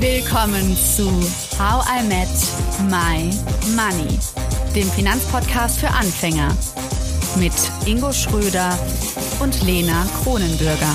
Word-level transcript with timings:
Willkommen 0.00 0.74
zu 0.78 1.10
How 1.58 1.84
I 1.86 2.02
Met 2.02 2.28
My 2.88 3.30
Money, 3.76 4.18
dem 4.74 4.90
Finanzpodcast 4.90 5.78
für 5.78 5.88
Anfänger 5.88 6.56
mit 7.38 7.52
Ingo 7.84 8.10
Schröder 8.10 8.78
und 9.40 9.62
Lena 9.62 10.06
Kronenbürger. 10.22 10.94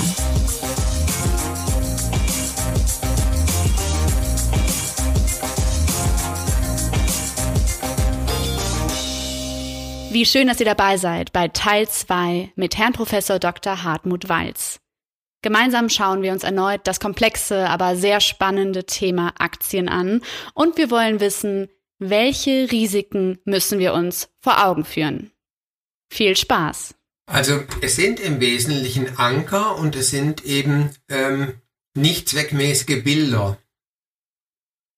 Wie 10.10 10.26
schön, 10.26 10.48
dass 10.48 10.58
ihr 10.58 10.66
dabei 10.66 10.96
seid 10.96 11.32
bei 11.32 11.46
Teil 11.46 11.88
2 11.88 12.50
mit 12.56 12.76
Herrn 12.76 12.92
Professor 12.92 13.38
Dr. 13.38 13.84
Hartmut 13.84 14.28
Walz. 14.28 14.80
Gemeinsam 15.46 15.88
schauen 15.88 16.22
wir 16.22 16.32
uns 16.32 16.42
erneut 16.42 16.80
das 16.88 16.98
komplexe, 16.98 17.68
aber 17.70 17.94
sehr 17.94 18.20
spannende 18.20 18.84
Thema 18.84 19.32
Aktien 19.38 19.88
an 19.88 20.20
und 20.54 20.76
wir 20.76 20.90
wollen 20.90 21.20
wissen, 21.20 21.68
welche 22.00 22.68
Risiken 22.72 23.38
müssen 23.44 23.78
wir 23.78 23.94
uns 23.94 24.28
vor 24.40 24.66
Augen 24.66 24.84
führen. 24.84 25.30
Viel 26.12 26.36
Spaß! 26.36 26.96
Also 27.26 27.62
es 27.80 27.94
sind 27.94 28.18
im 28.18 28.40
Wesentlichen 28.40 29.20
Anker 29.20 29.76
und 29.78 29.94
es 29.94 30.10
sind 30.10 30.44
eben 30.44 30.90
ähm, 31.08 31.54
nicht 31.94 32.28
zweckmäßige 32.28 33.04
Bilder. 33.04 33.56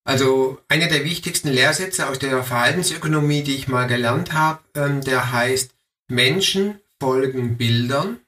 Also 0.05 0.63
einer 0.69 0.89
der 0.89 1.05
wichtigsten 1.05 1.49
Lehrsätze 1.49 2.09
aus 2.09 2.19
der 2.19 2.43
Verhaltensökonomie, 2.43 3.43
die 3.43 3.55
ich 3.55 3.69
mal 3.69 3.87
gelernt 3.87 4.33
habe, 4.33 4.61
ähm, 4.75 5.03
der 5.03 5.31
heißt, 5.31 5.75
Menschen 6.09 6.81
folgen 6.99 7.59
Bildern 7.59 8.21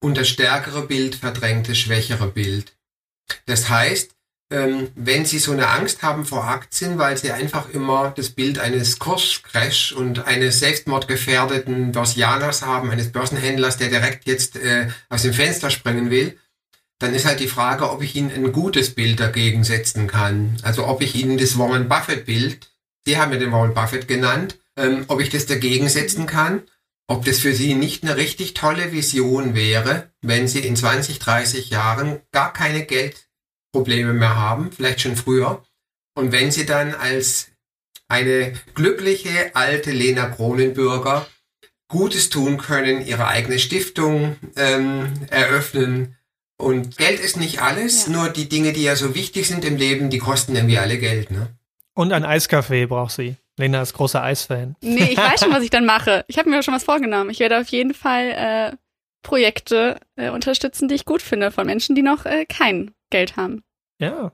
und 0.00 0.16
das 0.16 0.28
stärkere 0.28 0.86
Bild 0.86 1.14
verdrängt 1.14 1.68
das 1.68 1.78
schwächere 1.78 2.28
Bild. 2.28 2.72
Das 3.46 3.68
heißt, 3.68 4.14
ähm, 4.52 4.88
wenn 4.96 5.24
Sie 5.24 5.38
so 5.38 5.52
eine 5.52 5.68
Angst 5.68 6.02
haben 6.02 6.24
vor 6.24 6.44
Aktien, 6.44 6.98
weil 6.98 7.16
Sie 7.16 7.30
einfach 7.30 7.70
immer 7.70 8.12
das 8.16 8.30
Bild 8.30 8.58
eines 8.58 8.98
Kurscrash 8.98 9.92
und 9.92 10.26
eines 10.26 10.58
selbstmordgefährdeten 10.58 11.92
Börsianers 11.92 12.62
haben, 12.62 12.90
eines 12.90 13.12
Börsenhändlers, 13.12 13.76
der 13.76 13.88
direkt 13.88 14.26
jetzt 14.26 14.56
äh, 14.56 14.88
aus 15.08 15.22
dem 15.22 15.34
Fenster 15.34 15.70
springen 15.70 16.10
will, 16.10 16.36
dann 16.98 17.14
ist 17.14 17.26
halt 17.26 17.40
die 17.40 17.48
Frage, 17.48 17.90
ob 17.90 18.02
ich 18.02 18.16
Ihnen 18.16 18.32
ein 18.32 18.52
gutes 18.52 18.94
Bild 18.94 19.20
dagegen 19.20 19.62
setzen 19.62 20.06
kann. 20.06 20.56
Also 20.62 20.86
ob 20.86 21.00
ich 21.00 21.14
Ihnen 21.14 21.38
das 21.38 21.56
Warren 21.56 21.88
Buffett 21.88 22.26
Bild, 22.26 22.72
Sie 23.06 23.18
haben 23.18 23.32
ja 23.32 23.38
den 23.38 23.52
Warren 23.52 23.72
Buffett 23.72 24.08
genannt, 24.08 24.58
ähm, 24.76 25.04
ob 25.06 25.20
ich 25.20 25.30
das 25.30 25.46
dagegen 25.46 25.88
setzen 25.88 26.26
kann 26.26 26.62
ob 27.10 27.24
das 27.24 27.40
für 27.40 27.52
Sie 27.52 27.74
nicht 27.74 28.04
eine 28.04 28.16
richtig 28.16 28.54
tolle 28.54 28.92
Vision 28.92 29.56
wäre, 29.56 30.12
wenn 30.22 30.46
Sie 30.46 30.60
in 30.60 30.76
20, 30.76 31.18
30 31.18 31.68
Jahren 31.68 32.20
gar 32.30 32.52
keine 32.52 32.86
Geldprobleme 32.86 34.12
mehr 34.12 34.36
haben, 34.36 34.70
vielleicht 34.70 35.00
schon 35.00 35.16
früher, 35.16 35.60
und 36.14 36.30
wenn 36.30 36.52
Sie 36.52 36.66
dann 36.66 36.94
als 36.94 37.48
eine 38.06 38.52
glückliche 38.74 39.54
alte 39.54 39.90
Lena 39.90 40.26
Kronenbürger 40.26 41.26
Gutes 41.88 42.30
tun 42.30 42.58
können, 42.58 43.04
Ihre 43.04 43.26
eigene 43.26 43.58
Stiftung 43.58 44.36
ähm, 44.54 45.12
eröffnen. 45.30 46.16
Und 46.58 46.96
Geld 46.96 47.18
ist 47.18 47.36
nicht 47.36 47.60
alles, 47.60 48.06
ja. 48.06 48.12
nur 48.12 48.28
die 48.28 48.48
Dinge, 48.48 48.72
die 48.72 48.84
ja 48.84 48.94
so 48.94 49.16
wichtig 49.16 49.48
sind 49.48 49.64
im 49.64 49.76
Leben, 49.76 50.10
die 50.10 50.18
kosten 50.18 50.54
irgendwie 50.54 50.78
alle 50.78 50.98
Geld. 50.98 51.32
Ne? 51.32 51.48
Und 51.94 52.12
ein 52.12 52.24
Eiskaffee 52.24 52.86
braucht 52.86 53.12
sie. 53.12 53.36
Lena 53.56 53.82
ist 53.82 53.94
großer 53.94 54.22
Eisfan. 54.22 54.76
Nee, 54.80 55.10
ich 55.12 55.18
weiß 55.18 55.40
schon, 55.40 55.52
was 55.52 55.62
ich 55.62 55.70
dann 55.70 55.86
mache. 55.86 56.24
Ich 56.28 56.38
habe 56.38 56.48
mir 56.48 56.62
schon 56.62 56.74
was 56.74 56.84
vorgenommen. 56.84 57.30
Ich 57.30 57.40
werde 57.40 57.58
auf 57.60 57.68
jeden 57.68 57.94
Fall 57.94 58.30
äh, 58.30 58.76
Projekte 59.22 59.98
äh, 60.16 60.30
unterstützen, 60.30 60.88
die 60.88 60.94
ich 60.94 61.04
gut 61.04 61.22
finde, 61.22 61.50
von 61.50 61.66
Menschen, 61.66 61.94
die 61.94 62.02
noch 62.02 62.24
äh, 62.24 62.46
kein 62.46 62.92
Geld 63.10 63.36
haben. 63.36 63.62
Ja. 63.98 64.32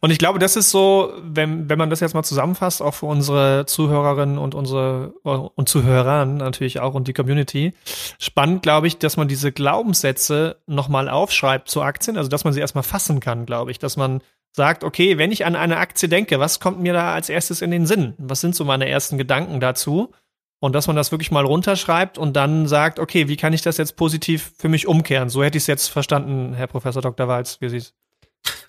Und 0.00 0.10
ich 0.10 0.18
glaube, 0.18 0.38
das 0.38 0.56
ist 0.56 0.70
so, 0.70 1.12
wenn, 1.22 1.68
wenn 1.68 1.78
man 1.78 1.90
das 1.90 2.00
jetzt 2.00 2.14
mal 2.14 2.24
zusammenfasst, 2.24 2.82
auch 2.82 2.94
für 2.94 3.06
unsere 3.06 3.64
Zuhörerinnen 3.66 4.38
und 4.38 4.54
unsere 4.54 5.14
und 5.22 5.68
Zuhörer 5.68 6.24
natürlich 6.24 6.80
auch 6.80 6.94
und 6.94 7.06
die 7.06 7.12
Community, 7.12 7.74
spannend, 8.18 8.62
glaube 8.62 8.88
ich, 8.88 8.98
dass 8.98 9.16
man 9.16 9.28
diese 9.28 9.52
Glaubenssätze 9.52 10.56
nochmal 10.66 11.08
aufschreibt 11.08 11.68
zu 11.68 11.82
Aktien, 11.82 12.16
also 12.16 12.28
dass 12.28 12.44
man 12.44 12.52
sie 12.52 12.60
erstmal 12.60 12.82
fassen 12.82 13.20
kann, 13.20 13.46
glaube 13.46 13.70
ich, 13.70 13.78
dass 13.78 13.96
man 13.96 14.20
sagt, 14.54 14.84
okay, 14.84 15.18
wenn 15.18 15.32
ich 15.32 15.44
an 15.44 15.56
eine 15.56 15.78
Aktie 15.78 16.08
denke, 16.08 16.38
was 16.38 16.60
kommt 16.60 16.80
mir 16.80 16.92
da 16.92 17.12
als 17.12 17.28
erstes 17.28 17.60
in 17.60 17.72
den 17.72 17.86
Sinn? 17.86 18.14
Was 18.18 18.40
sind 18.40 18.54
so 18.54 18.64
meine 18.64 18.88
ersten 18.88 19.18
Gedanken 19.18 19.58
dazu? 19.58 20.12
Und 20.60 20.74
dass 20.74 20.86
man 20.86 20.96
das 20.96 21.10
wirklich 21.10 21.32
mal 21.32 21.44
runterschreibt 21.44 22.16
und 22.16 22.34
dann 22.34 22.68
sagt, 22.68 22.98
okay, 22.98 23.28
wie 23.28 23.36
kann 23.36 23.52
ich 23.52 23.62
das 23.62 23.76
jetzt 23.76 23.96
positiv 23.96 24.52
für 24.56 24.68
mich 24.68 24.86
umkehren? 24.86 25.28
So 25.28 25.42
hätte 25.42 25.58
ich 25.58 25.64
es 25.64 25.66
jetzt 25.66 25.88
verstanden, 25.88 26.54
Herr 26.54 26.68
Professor 26.68 27.02
Dr. 27.02 27.26
Walz, 27.28 27.58
wie 27.60 27.68
Sie 27.68 27.78
es. 27.78 27.94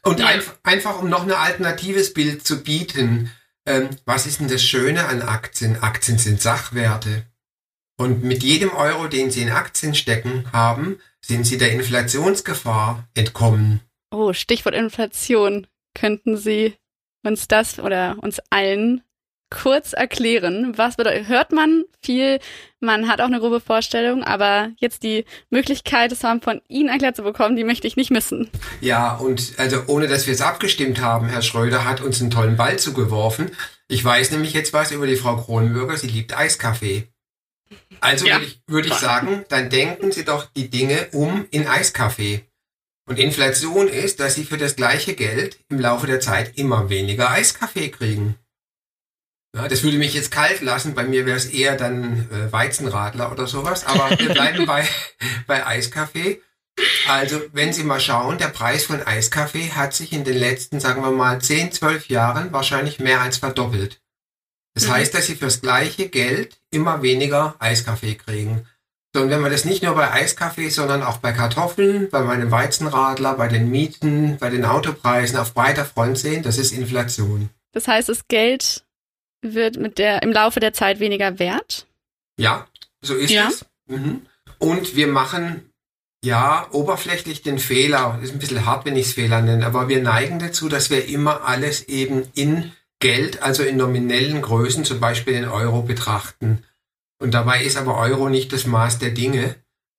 Und 0.02 0.22
einfach, 0.22 0.56
einfach, 0.64 1.02
um 1.02 1.10
noch 1.10 1.24
ein 1.24 1.32
alternatives 1.32 2.14
Bild 2.14 2.46
zu 2.46 2.64
bieten, 2.64 3.32
ähm, 3.66 3.90
was 4.06 4.26
ist 4.26 4.40
denn 4.40 4.48
das 4.48 4.64
Schöne 4.64 5.06
an 5.06 5.22
Aktien? 5.22 5.82
Aktien 5.82 6.18
sind 6.18 6.42
Sachwerte. 6.42 7.28
Und 7.98 8.24
mit 8.24 8.44
jedem 8.44 8.72
Euro, 8.72 9.08
den 9.08 9.32
Sie 9.32 9.42
in 9.42 9.52
Aktien 9.52 9.96
stecken 9.96 10.52
haben, 10.52 10.98
sind 11.22 11.46
Sie 11.46 11.58
der 11.58 11.72
Inflationsgefahr 11.72 13.08
entkommen. 13.14 13.82
Oh, 14.12 14.34
Stichwort 14.34 14.76
Inflation 14.76 15.68
könnten 15.96 16.38
Sie 16.38 16.76
uns 17.24 17.48
das 17.48 17.80
oder 17.80 18.18
uns 18.22 18.40
allen 18.52 19.02
kurz 19.50 19.94
erklären? 19.94 20.74
Was 20.78 20.98
bedeutet, 20.98 21.28
hört 21.28 21.52
man 21.52 21.86
viel, 22.02 22.40
man 22.80 23.08
hat 23.08 23.22
auch 23.22 23.26
eine 23.26 23.40
grobe 23.40 23.62
Vorstellung, 23.62 24.24
aber 24.24 24.72
jetzt 24.78 25.04
die 25.04 25.26
Möglichkeit, 25.50 26.12
es 26.12 26.24
haben 26.24 26.42
von 26.42 26.62
Ihnen 26.68 26.90
erklärt 26.90 27.16
zu 27.16 27.24
bekommen, 27.24 27.56
die 27.56 27.64
möchte 27.64 27.88
ich 27.88 27.96
nicht 27.96 28.12
missen. 28.12 28.50
Ja, 28.82 29.16
und 29.16 29.54
also 29.58 29.84
ohne 29.88 30.08
dass 30.08 30.28
wir 30.28 30.34
es 30.34 30.42
abgestimmt 30.42 31.02
haben, 31.02 31.30
Herr 31.30 31.42
Schröder 31.42 31.86
hat 31.86 32.02
uns 32.02 32.22
einen 32.22 32.32
tollen 32.32 32.58
Ball 32.58 32.78
zugeworfen. 32.78 33.52
Ich 33.88 34.04
weiß 34.04 34.32
nämlich 34.32 34.54
jetzt 34.54 34.74
was 34.74 34.92
über 34.92 35.08
die 35.08 35.16
Frau 35.16 35.38
Kronenbürger, 35.38 35.98
sie 35.98 36.08
liebt 36.08 36.38
Eiskaffee. 36.38 37.08
Also 38.02 38.26
ja. 38.26 38.36
würde 38.36 38.46
ich, 38.46 38.62
würd 38.68 38.86
ich 38.88 38.94
sagen, 38.94 39.46
dann 39.50 39.70
denken 39.70 40.12
Sie 40.12 40.26
doch 40.26 40.46
die 40.56 40.70
Dinge 40.70 41.08
um 41.12 41.48
in 41.52 41.68
Eiskaffee. 41.68 42.46
Und 43.08 43.20
Inflation 43.20 43.88
ist, 43.88 44.20
dass 44.20 44.36
sie 44.36 44.46
für 44.46 44.58
das 44.58 44.76
gleiche 44.76 45.14
Geld 45.14 45.60
im 45.70 45.80
Laufe 45.80 46.08
der 46.08 46.20
Zeit 46.20 46.58
immer 46.58 46.90
weniger 46.90 47.30
Eiskaffee 47.30 47.90
kriegen. 47.90 48.36
Ja, 49.56 49.68
das 49.70 49.84
würde 49.84 49.98
mich 49.98 50.14
jetzt 50.14 50.32
kalt 50.32 50.62
lassen. 50.62 50.96
Bei 50.96 51.04
mir 51.04 51.26
wäre 51.26 51.38
es 51.38 51.46
eher 51.46 51.78
dann 51.78 52.30
äh, 52.30 52.52
Weizenradler 52.52 53.32
oder 53.32 53.48
sowas. 53.48 53.86
Aber 53.86 54.10
wir 54.20 54.30
bleiben 54.30 54.66
bei, 54.68 54.86
bei 55.48 55.66
Eiskaffee. 55.66 56.42
Also, 57.08 57.42
wenn 57.54 57.72
Sie 57.72 57.84
mal 57.84 58.02
schauen, 58.02 58.38
der 58.38 58.48
Preis 58.48 58.84
von 58.84 59.02
Eiskaffee 59.02 59.72
hat 59.72 59.94
sich 59.94 60.12
in 60.12 60.26
den 60.26 60.38
letzten, 60.38 60.82
sagen 60.82 61.02
wir 61.04 61.12
mal, 61.12 61.40
10, 61.40 61.72
12 61.72 62.10
Jahren 62.10 62.52
wahrscheinlich 62.52 63.00
mehr 63.00 63.22
als 63.22 63.38
verdoppelt. 63.38 64.02
Das 64.74 64.88
mhm. 64.88 64.94
heißt, 64.94 65.14
dass 65.14 65.28
Sie 65.28 65.36
fürs 65.36 65.62
gleiche 65.62 66.10
Geld 66.10 66.60
immer 66.72 67.02
weniger 67.02 67.56
Eiskaffee 67.60 68.16
kriegen. 68.16 68.68
So, 69.16 69.22
und 69.22 69.30
wenn 69.30 69.40
man 69.40 69.50
das 69.50 69.64
nicht 69.64 69.82
nur 69.82 69.96
bei 69.96 70.12
Eiskaffee, 70.12 70.68
sondern 70.68 71.02
auch 71.02 71.20
bei 71.20 71.32
Kartoffeln, 71.32 72.10
bei 72.10 72.22
meinem 72.22 72.52
Weizenradler, 72.52 73.36
bei 73.36 73.48
den 73.48 73.72
Mieten, 73.72 74.36
bei 74.42 74.50
den 74.50 74.66
Autopreisen 74.66 75.38
auf 75.38 75.54
breiter 75.54 75.86
Front 75.86 76.18
sehen, 76.18 76.44
das 76.44 76.58
ist 76.58 76.74
Inflation. 76.74 77.50
Das 77.72 77.88
heißt, 77.88 78.10
das 78.10 78.28
Geld 78.28 78.84
wird 79.42 79.78
mit 79.78 80.00
der, 80.00 80.22
im 80.22 80.34
Laufe 80.34 80.60
der 80.60 80.74
Zeit 80.74 81.00
weniger 81.00 81.40
wert? 81.40 81.88
Ja, 82.38 82.68
so 83.02 83.16
ist 83.16 83.30
ja. 83.30 83.48
es. 83.48 83.66
Mhm. 83.88 84.26
Und 84.60 84.98
wir 84.98 85.08
machen 85.08 85.72
ja, 86.22 86.68
oberflächlich 86.72 87.42
den 87.42 87.58
Fehler, 87.58 88.20
ist 88.22 88.34
ein 88.34 88.40
bisschen 88.40 88.66
hart, 88.66 88.84
wenn 88.84 88.98
ich 88.98 89.06
es 89.06 89.14
Fehler 89.14 89.42
nenne, 89.42 89.66
aber 89.66 89.88
wir 89.88 90.02
neigen 90.02 90.40
dazu, 90.40 90.68
dass 90.68 90.90
wir 90.90 91.08
immer 91.08 91.46
alles 91.46 91.88
eben 91.88 92.28
in 92.34 92.74
Geld, 93.00 93.42
also 93.42 93.64
in 93.64 93.78
nominellen 93.78 94.42
Größen, 94.42 94.84
zum 94.84 95.00
Beispiel 95.00 95.36
in 95.36 95.46
Euro 95.46 95.84
betrachten. 95.84 96.66
Und 97.20 97.34
dabei 97.34 97.64
ist 97.64 97.78
aber 97.78 97.98
Euro 97.98 98.30
nicht 98.30 98.52
das 98.54 98.66
Maß 98.66 99.00
der 99.00 99.12
Dinge, 99.12 99.56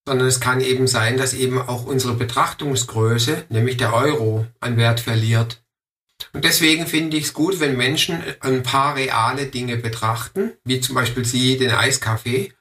sondern 0.06 0.28
es 0.28 0.41
kann 0.41 0.60
eben 0.60 0.87
sein, 0.87 1.16
dass 1.16 1.34
eben 1.34 1.60
auch 1.60 1.84
unsere 1.84 2.15
Betrachtungsgröße, 2.15 3.47
nämlich 3.48 3.77
der 3.77 3.92
Euro, 3.92 4.47
an 4.60 4.77
Wert 4.77 5.01
verliert. 5.01 5.63
Und 6.33 6.45
deswegen 6.45 6.86
finde 6.86 7.16
ich 7.16 7.24
es 7.24 7.34
gut, 7.34 7.60
wenn 7.60 7.77
Menschen 7.77 8.22
ein 8.41 8.63
paar 8.63 8.97
reale 8.97 9.47
Dinge 9.47 9.77
betrachten, 9.77 10.53
wie 10.65 10.80
zum 10.80 10.95
Beispiel 10.95 11.24
Sie 11.24 11.59
den 11.59 11.71
Eiskaffee. 11.71 12.53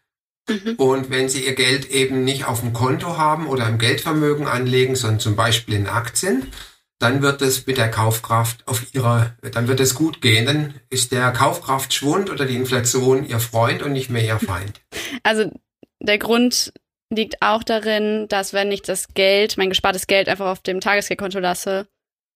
Mhm. 0.50 0.76
Und 0.78 1.10
wenn 1.10 1.30
Sie 1.30 1.46
Ihr 1.46 1.56
Geld 1.56 1.90
eben 1.92 2.24
nicht 2.24 2.46
auf 2.46 2.62
dem 2.62 2.74
Konto 2.74 3.18
haben 3.18 3.48
oder 3.48 3.68
im 3.68 3.78
Geldvermögen 3.78 4.48
anlegen, 4.48 4.96
sondern 4.96 5.20
zum 5.20 5.36
Beispiel 5.36 5.76
in 5.76 5.88
Aktien, 5.88 6.52
dann 7.00 7.22
wird 7.22 7.42
es 7.42 7.68
mit 7.68 7.78
der 7.78 7.92
Kaufkraft 7.92 8.68
auf 8.68 8.94
ihrer, 8.94 9.36
dann 9.52 9.68
wird 9.68 9.80
es 9.80 9.96
gut 9.96 10.22
gehen. 10.22 10.46
Dann 10.46 10.74
ist 10.90 11.12
der 11.12 11.32
Kaufkraftschwund 11.32 12.30
oder 12.30 12.46
die 12.46 12.56
Inflation 12.56 13.26
ihr 13.26 13.40
Freund 13.40 13.84
und 13.84 13.92
nicht 13.92 14.10
mehr 14.10 14.24
ihr 14.24 14.40
Feind. 14.40 14.82
Also 15.24 15.52
der 16.00 16.18
Grund 16.18 16.74
liegt 17.10 17.42
auch 17.42 17.64
darin, 17.64 18.28
dass 18.30 18.54
wenn 18.54 18.72
ich 18.72 18.82
das 18.82 19.10
Geld, 19.14 19.58
mein 19.58 19.70
gespartes 19.70 20.08
Geld 20.08 20.30
einfach 20.30 20.48
auf 20.48 20.62
dem 20.62 20.80
Tagesgeldkonto 20.80 21.40
lasse, 21.40 21.88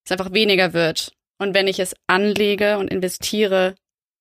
es 0.05 0.11
einfach 0.11 0.33
weniger 0.33 0.73
wird. 0.73 1.13
Und 1.37 1.53
wenn 1.53 1.67
ich 1.67 1.79
es 1.79 1.95
anlege 2.07 2.77
und 2.77 2.89
investiere, 2.89 3.75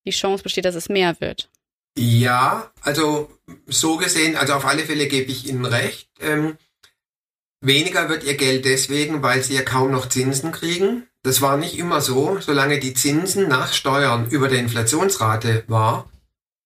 die 0.06 0.12
Chance 0.12 0.42
besteht, 0.42 0.64
dass 0.64 0.74
es 0.74 0.88
mehr 0.88 1.20
wird. 1.20 1.50
Ja, 1.98 2.72
also 2.80 3.28
so 3.66 3.96
gesehen, 3.96 4.36
also 4.36 4.54
auf 4.54 4.64
alle 4.64 4.84
Fälle 4.84 5.08
gebe 5.08 5.30
ich 5.32 5.48
Ihnen 5.48 5.64
recht. 5.64 6.08
Ähm, 6.20 6.56
Weniger 7.60 8.08
wird 8.08 8.22
ihr 8.24 8.36
Geld 8.36 8.64
deswegen, 8.64 9.22
weil 9.22 9.42
sie 9.42 9.54
ja 9.54 9.62
kaum 9.62 9.90
noch 9.90 10.08
Zinsen 10.08 10.52
kriegen. 10.52 11.04
das 11.24 11.40
war 11.40 11.56
nicht 11.56 11.76
immer 11.76 12.00
so. 12.00 12.38
Solange 12.40 12.78
die 12.78 12.94
Zinsen 12.94 13.48
nach 13.48 13.72
Steuern 13.72 14.28
über 14.30 14.48
der 14.48 14.60
Inflationsrate 14.60 15.64
war, 15.66 16.08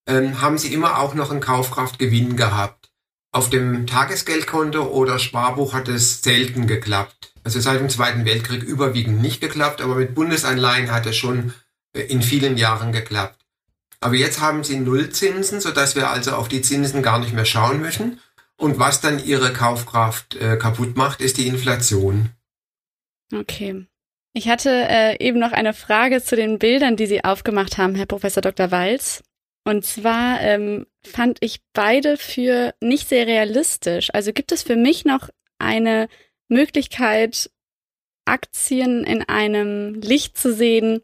ähm, 0.07 0.41
haben 0.41 0.57
sie 0.57 0.73
immer 0.73 0.99
auch 0.99 1.15
noch 1.15 1.31
einen 1.31 1.39
Kaufkraftgewinn 1.39 2.35
gehabt. 2.37 2.91
Auf 3.31 3.49
dem 3.49 3.87
Tagesgeldkonto 3.87 4.83
oder 4.83 5.17
Sparbuch 5.17 5.73
hat 5.73 5.87
es 5.87 6.21
selten 6.21 6.67
geklappt. 6.67 7.33
Also 7.43 7.59
seit 7.59 7.79
dem 7.79 7.89
Zweiten 7.89 8.25
Weltkrieg 8.25 8.61
überwiegend 8.61 9.21
nicht 9.21 9.41
geklappt, 9.41 9.81
aber 9.81 9.95
mit 9.95 10.13
Bundesanleihen 10.13 10.91
hat 10.91 11.07
es 11.07 11.17
schon 11.17 11.53
äh, 11.93 12.01
in 12.01 12.21
vielen 12.21 12.57
Jahren 12.57 12.91
geklappt. 12.91 13.39
Aber 13.99 14.15
jetzt 14.15 14.39
haben 14.39 14.63
sie 14.63 14.77
Nullzinsen, 14.77 15.61
sodass 15.61 15.95
wir 15.95 16.09
also 16.09 16.33
auf 16.33 16.47
die 16.47 16.61
Zinsen 16.61 17.01
gar 17.01 17.19
nicht 17.19 17.33
mehr 17.33 17.45
schauen 17.45 17.81
müssen. 17.81 18.19
Und 18.57 18.79
was 18.79 19.01
dann 19.01 19.23
ihre 19.23 19.51
Kaufkraft 19.51 20.35
äh, 20.35 20.57
kaputt 20.57 20.95
macht, 20.95 21.21
ist 21.21 21.37
die 21.37 21.47
Inflation. 21.47 22.29
Okay. 23.33 23.85
Ich 24.33 24.49
hatte 24.49 24.69
äh, 24.69 25.17
eben 25.23 25.39
noch 25.39 25.51
eine 25.51 25.73
Frage 25.73 26.23
zu 26.23 26.35
den 26.35 26.59
Bildern, 26.59 26.95
die 26.95 27.05
Sie 27.05 27.23
aufgemacht 27.23 27.77
haben, 27.77 27.95
Herr 27.95 28.05
Professor 28.05 28.41
Dr. 28.41 28.71
Walz. 28.71 29.23
Und 29.65 29.85
zwar 29.85 30.41
ähm, 30.41 30.87
fand 31.05 31.37
ich 31.41 31.61
beide 31.73 32.17
für 32.17 32.73
nicht 32.81 33.07
sehr 33.07 33.27
realistisch. 33.27 34.09
Also 34.13 34.33
gibt 34.33 34.51
es 34.51 34.63
für 34.63 34.75
mich 34.75 35.05
noch 35.05 35.29
eine 35.59 36.09
Möglichkeit, 36.49 37.49
Aktien 38.25 39.03
in 39.03 39.23
einem 39.23 39.95
Licht 39.95 40.37
zu 40.37 40.53
sehen 40.53 41.01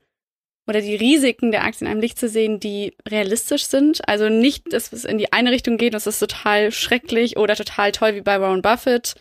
oder 0.70 0.82
die 0.82 0.96
Risiken 0.96 1.52
der 1.52 1.64
Aktien 1.64 1.88
in 1.88 1.94
einem 1.94 2.02
Licht 2.02 2.20
zu 2.20 2.30
sehen, 2.30 2.60
die 2.60 2.96
realistisch 3.08 3.66
sind. 3.66 4.08
Also 4.08 4.30
nicht, 4.30 4.72
dass 4.72 4.94
es 4.94 5.04
in 5.04 5.18
die 5.18 5.34
eine 5.34 5.52
Richtung 5.52 5.78
geht, 5.78 5.96
das 5.96 6.06
ist 6.06 6.20
total 6.20 6.72
schrecklich 6.72 7.38
oder 7.38 7.56
total 7.56 7.92
toll 7.92 8.14
wie 8.14 8.22
bei 8.22 8.40
Warren 8.40 8.62
Buffett, 8.62 9.16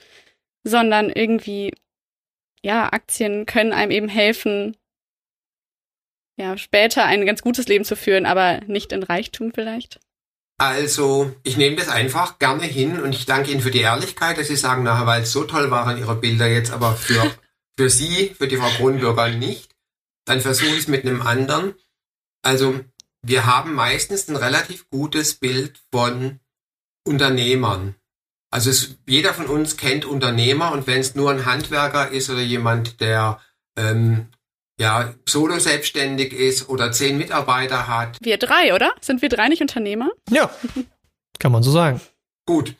sondern 0.63 1.09
irgendwie 1.09 1.73
ja, 2.63 2.93
Aktien 2.93 3.47
können 3.47 3.73
einem 3.73 3.91
eben 3.91 4.09
helfen, 4.09 4.77
ja, 6.37 6.59
später 6.59 7.07
ein 7.07 7.25
ganz 7.25 7.41
gutes 7.41 7.67
Leben 7.67 7.87
zu 7.87 7.97
führen, 7.97 8.27
aber 8.27 8.61
nicht 8.67 8.93
in 8.93 9.03
Reichtum 9.03 9.53
vielleicht? 9.55 10.01
Also, 10.59 11.33
ich 11.45 11.57
nehme 11.57 11.77
das 11.77 11.89
einfach 11.89 12.39
gerne 12.39 12.65
hin 12.65 13.01
und 13.01 13.15
ich 13.15 13.25
danke 13.25 13.53
Ihnen 13.53 13.63
für 13.63 13.71
die 13.71 13.81
Ehrlichkeit, 13.81 14.37
dass 14.37 14.49
Sie 14.49 14.57
sagen, 14.57 14.83
nachher, 14.83 15.07
weil 15.07 15.23
es 15.23 15.33
so 15.33 15.45
toll 15.45 15.71
waren 15.71 15.97
Ihre 15.97 16.17
Bilder 16.17 16.47
jetzt, 16.47 16.73
aber 16.73 16.95
für, 16.95 17.35
für 17.79 17.89
Sie, 17.89 18.35
für 18.37 18.49
die 18.49 18.57
Frau 18.57 18.69
Kronbürger 18.69 19.31
nicht. 19.31 19.78
Dann 20.29 20.43
versuche 20.43 20.69
ich 20.69 20.81
es 20.81 20.89
mit 20.89 21.07
einem 21.07 21.23
anderen. 21.23 21.75
Also, 22.43 22.81
wir 23.23 23.47
haben 23.47 23.73
meistens 23.73 24.29
ein 24.29 24.37
relativ 24.37 24.91
gutes 24.91 25.35
Bild 25.35 25.81
von 25.91 26.39
Unternehmern. 27.07 27.95
Also 28.51 28.69
es, 28.69 28.99
jeder 29.07 29.33
von 29.33 29.47
uns 29.47 29.79
kennt 29.79 30.05
Unternehmer 30.05 30.73
und 30.73 30.87
wenn 30.87 31.01
es 31.01 31.15
nur 31.15 31.31
ein 31.31 31.47
Handwerker 31.47 32.11
ist 32.11 32.29
oder 32.29 32.41
jemand, 32.41 33.01
der 33.01 33.41
ähm, 33.79 34.29
ja 34.79 35.15
solo 35.27 35.59
selbstständig 35.59 36.35
ist 36.35 36.69
oder 36.69 36.93
zehn 36.93 37.17
Mitarbeiter 37.17 37.89
hat. 37.89 38.19
Wir 38.21 38.37
drei, 38.37 38.75
oder? 38.75 38.95
Sind 39.01 39.23
wir 39.23 39.31
drei 39.31 39.49
nicht 39.49 39.63
Unternehmer? 39.63 40.11
Ja, 40.31 40.51
kann 41.39 41.53
man 41.53 41.63
so 41.63 41.71
sagen. 41.71 42.03
Gut. 42.47 42.75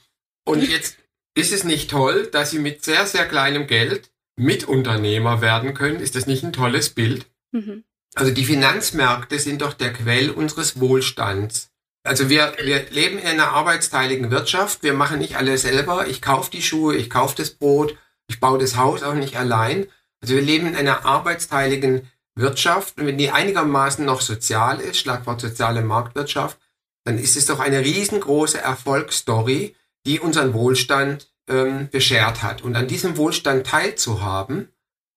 Und 0.47 0.63
jetzt 0.63 0.99
ist 1.35 1.53
es 1.53 1.65
nicht 1.65 1.91
toll, 1.91 2.29
dass 2.31 2.51
Sie 2.51 2.59
mit 2.59 2.85
sehr, 2.85 3.07
sehr 3.07 3.27
kleinem 3.27 3.67
Geld 3.67 4.11
Mitunternehmer 4.37 5.41
werden 5.41 5.75
können. 5.75 6.01
Ist 6.01 6.15
das 6.15 6.27
nicht 6.27 6.45
ein 6.45 6.53
tolles 6.53 6.91
Bild? 6.91 7.27
Mhm. 7.53 7.85
Also 8.15 8.33
die 8.33 8.45
Finanzmärkte 8.45 9.39
sind 9.39 9.63
doch 9.63 9.75
der 9.75 9.93
Quell 9.93 10.31
unseres 10.31 10.81
Wohlstands. 10.81 11.71
Also 12.05 12.29
wir, 12.29 12.55
wir 12.63 12.89
leben 12.91 13.19
in 13.19 13.27
einer 13.27 13.49
arbeitsteiligen 13.49 14.31
Wirtschaft. 14.31 14.83
Wir 14.83 14.95
machen 14.95 15.19
nicht 15.19 15.37
alles 15.37 15.63
selber. 15.63 16.07
Ich 16.07 16.23
kaufe 16.23 16.51
die 16.51 16.63
Schuhe, 16.63 16.97
ich 16.97 17.11
kaufe 17.11 17.37
das 17.37 17.51
Brot, 17.51 17.97
ich 18.29 18.41
baue 18.41 18.59
das 18.59 18.77
Haus 18.77 19.03
auch 19.03 19.15
nicht 19.15 19.37
allein. 19.37 19.87
Also 20.21 20.35
wir 20.35 20.43
leben 20.43 20.67
in 20.67 20.77
einer 20.77 21.05
arbeitsteiligen 21.05 22.11
Wirtschaft. 22.35 22.99
Und 22.99 23.07
wenn 23.07 23.19
die 23.19 23.31
einigermaßen 23.31 24.05
noch 24.05 24.21
sozial 24.21 24.81
ist, 24.81 24.99
Schlagwort 24.99 25.41
soziale 25.41 25.83
Marktwirtschaft, 25.83 26.59
dann 27.05 27.19
ist 27.19 27.37
es 27.37 27.47
doch 27.47 27.61
eine 27.61 27.81
riesengroße 27.81 28.59
Erfolgsstory, 28.59 29.75
die 30.07 30.21
unseren 30.21 30.55
Wohlstand 30.55 31.31
ähm, 31.49 31.89
beschert 31.91 32.43
hat. 32.43 32.63
Und 32.63 32.77
an 32.77 32.89
diesem 32.89 33.17
Wohlstand 33.17 33.67
teilzuhaben, 33.67 34.69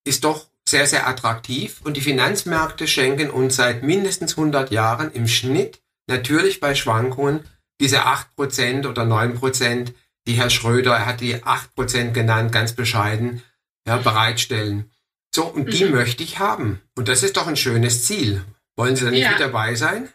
ist 0.03 0.23
doch 0.23 0.50
sehr, 0.67 0.87
sehr 0.87 1.07
attraktiv. 1.07 1.81
Und 1.83 1.97
die 1.97 2.01
Finanzmärkte 2.01 2.87
schenken 2.87 3.29
uns 3.29 3.55
seit 3.55 3.83
mindestens 3.83 4.37
100 4.37 4.71
Jahren 4.71 5.11
im 5.11 5.27
Schnitt 5.27 5.81
natürlich 6.07 6.59
bei 6.59 6.75
Schwankungen 6.75 7.41
diese 7.79 8.05
8% 8.05 8.87
oder 8.87 9.03
9%, 9.03 9.93
die 10.27 10.33
Herr 10.33 10.51
Schröder, 10.51 10.95
er 10.95 11.05
hat 11.07 11.19
die 11.21 11.35
8% 11.35 12.11
genannt, 12.11 12.51
ganz 12.51 12.73
bescheiden, 12.73 13.41
ja, 13.87 13.97
bereitstellen. 13.97 14.91
So, 15.33 15.45
und 15.45 15.73
die 15.73 15.85
mhm. 15.85 15.91
möchte 15.91 16.23
ich 16.23 16.39
haben. 16.39 16.81
Und 16.95 17.07
das 17.07 17.23
ist 17.23 17.37
doch 17.37 17.47
ein 17.47 17.57
schönes 17.57 18.05
Ziel. 18.05 18.43
Wollen 18.75 18.95
Sie 18.95 19.05
da 19.05 19.11
nicht 19.11 19.23
ja. 19.23 19.31
mit 19.31 19.39
dabei 19.39 19.75
sein? 19.75 20.09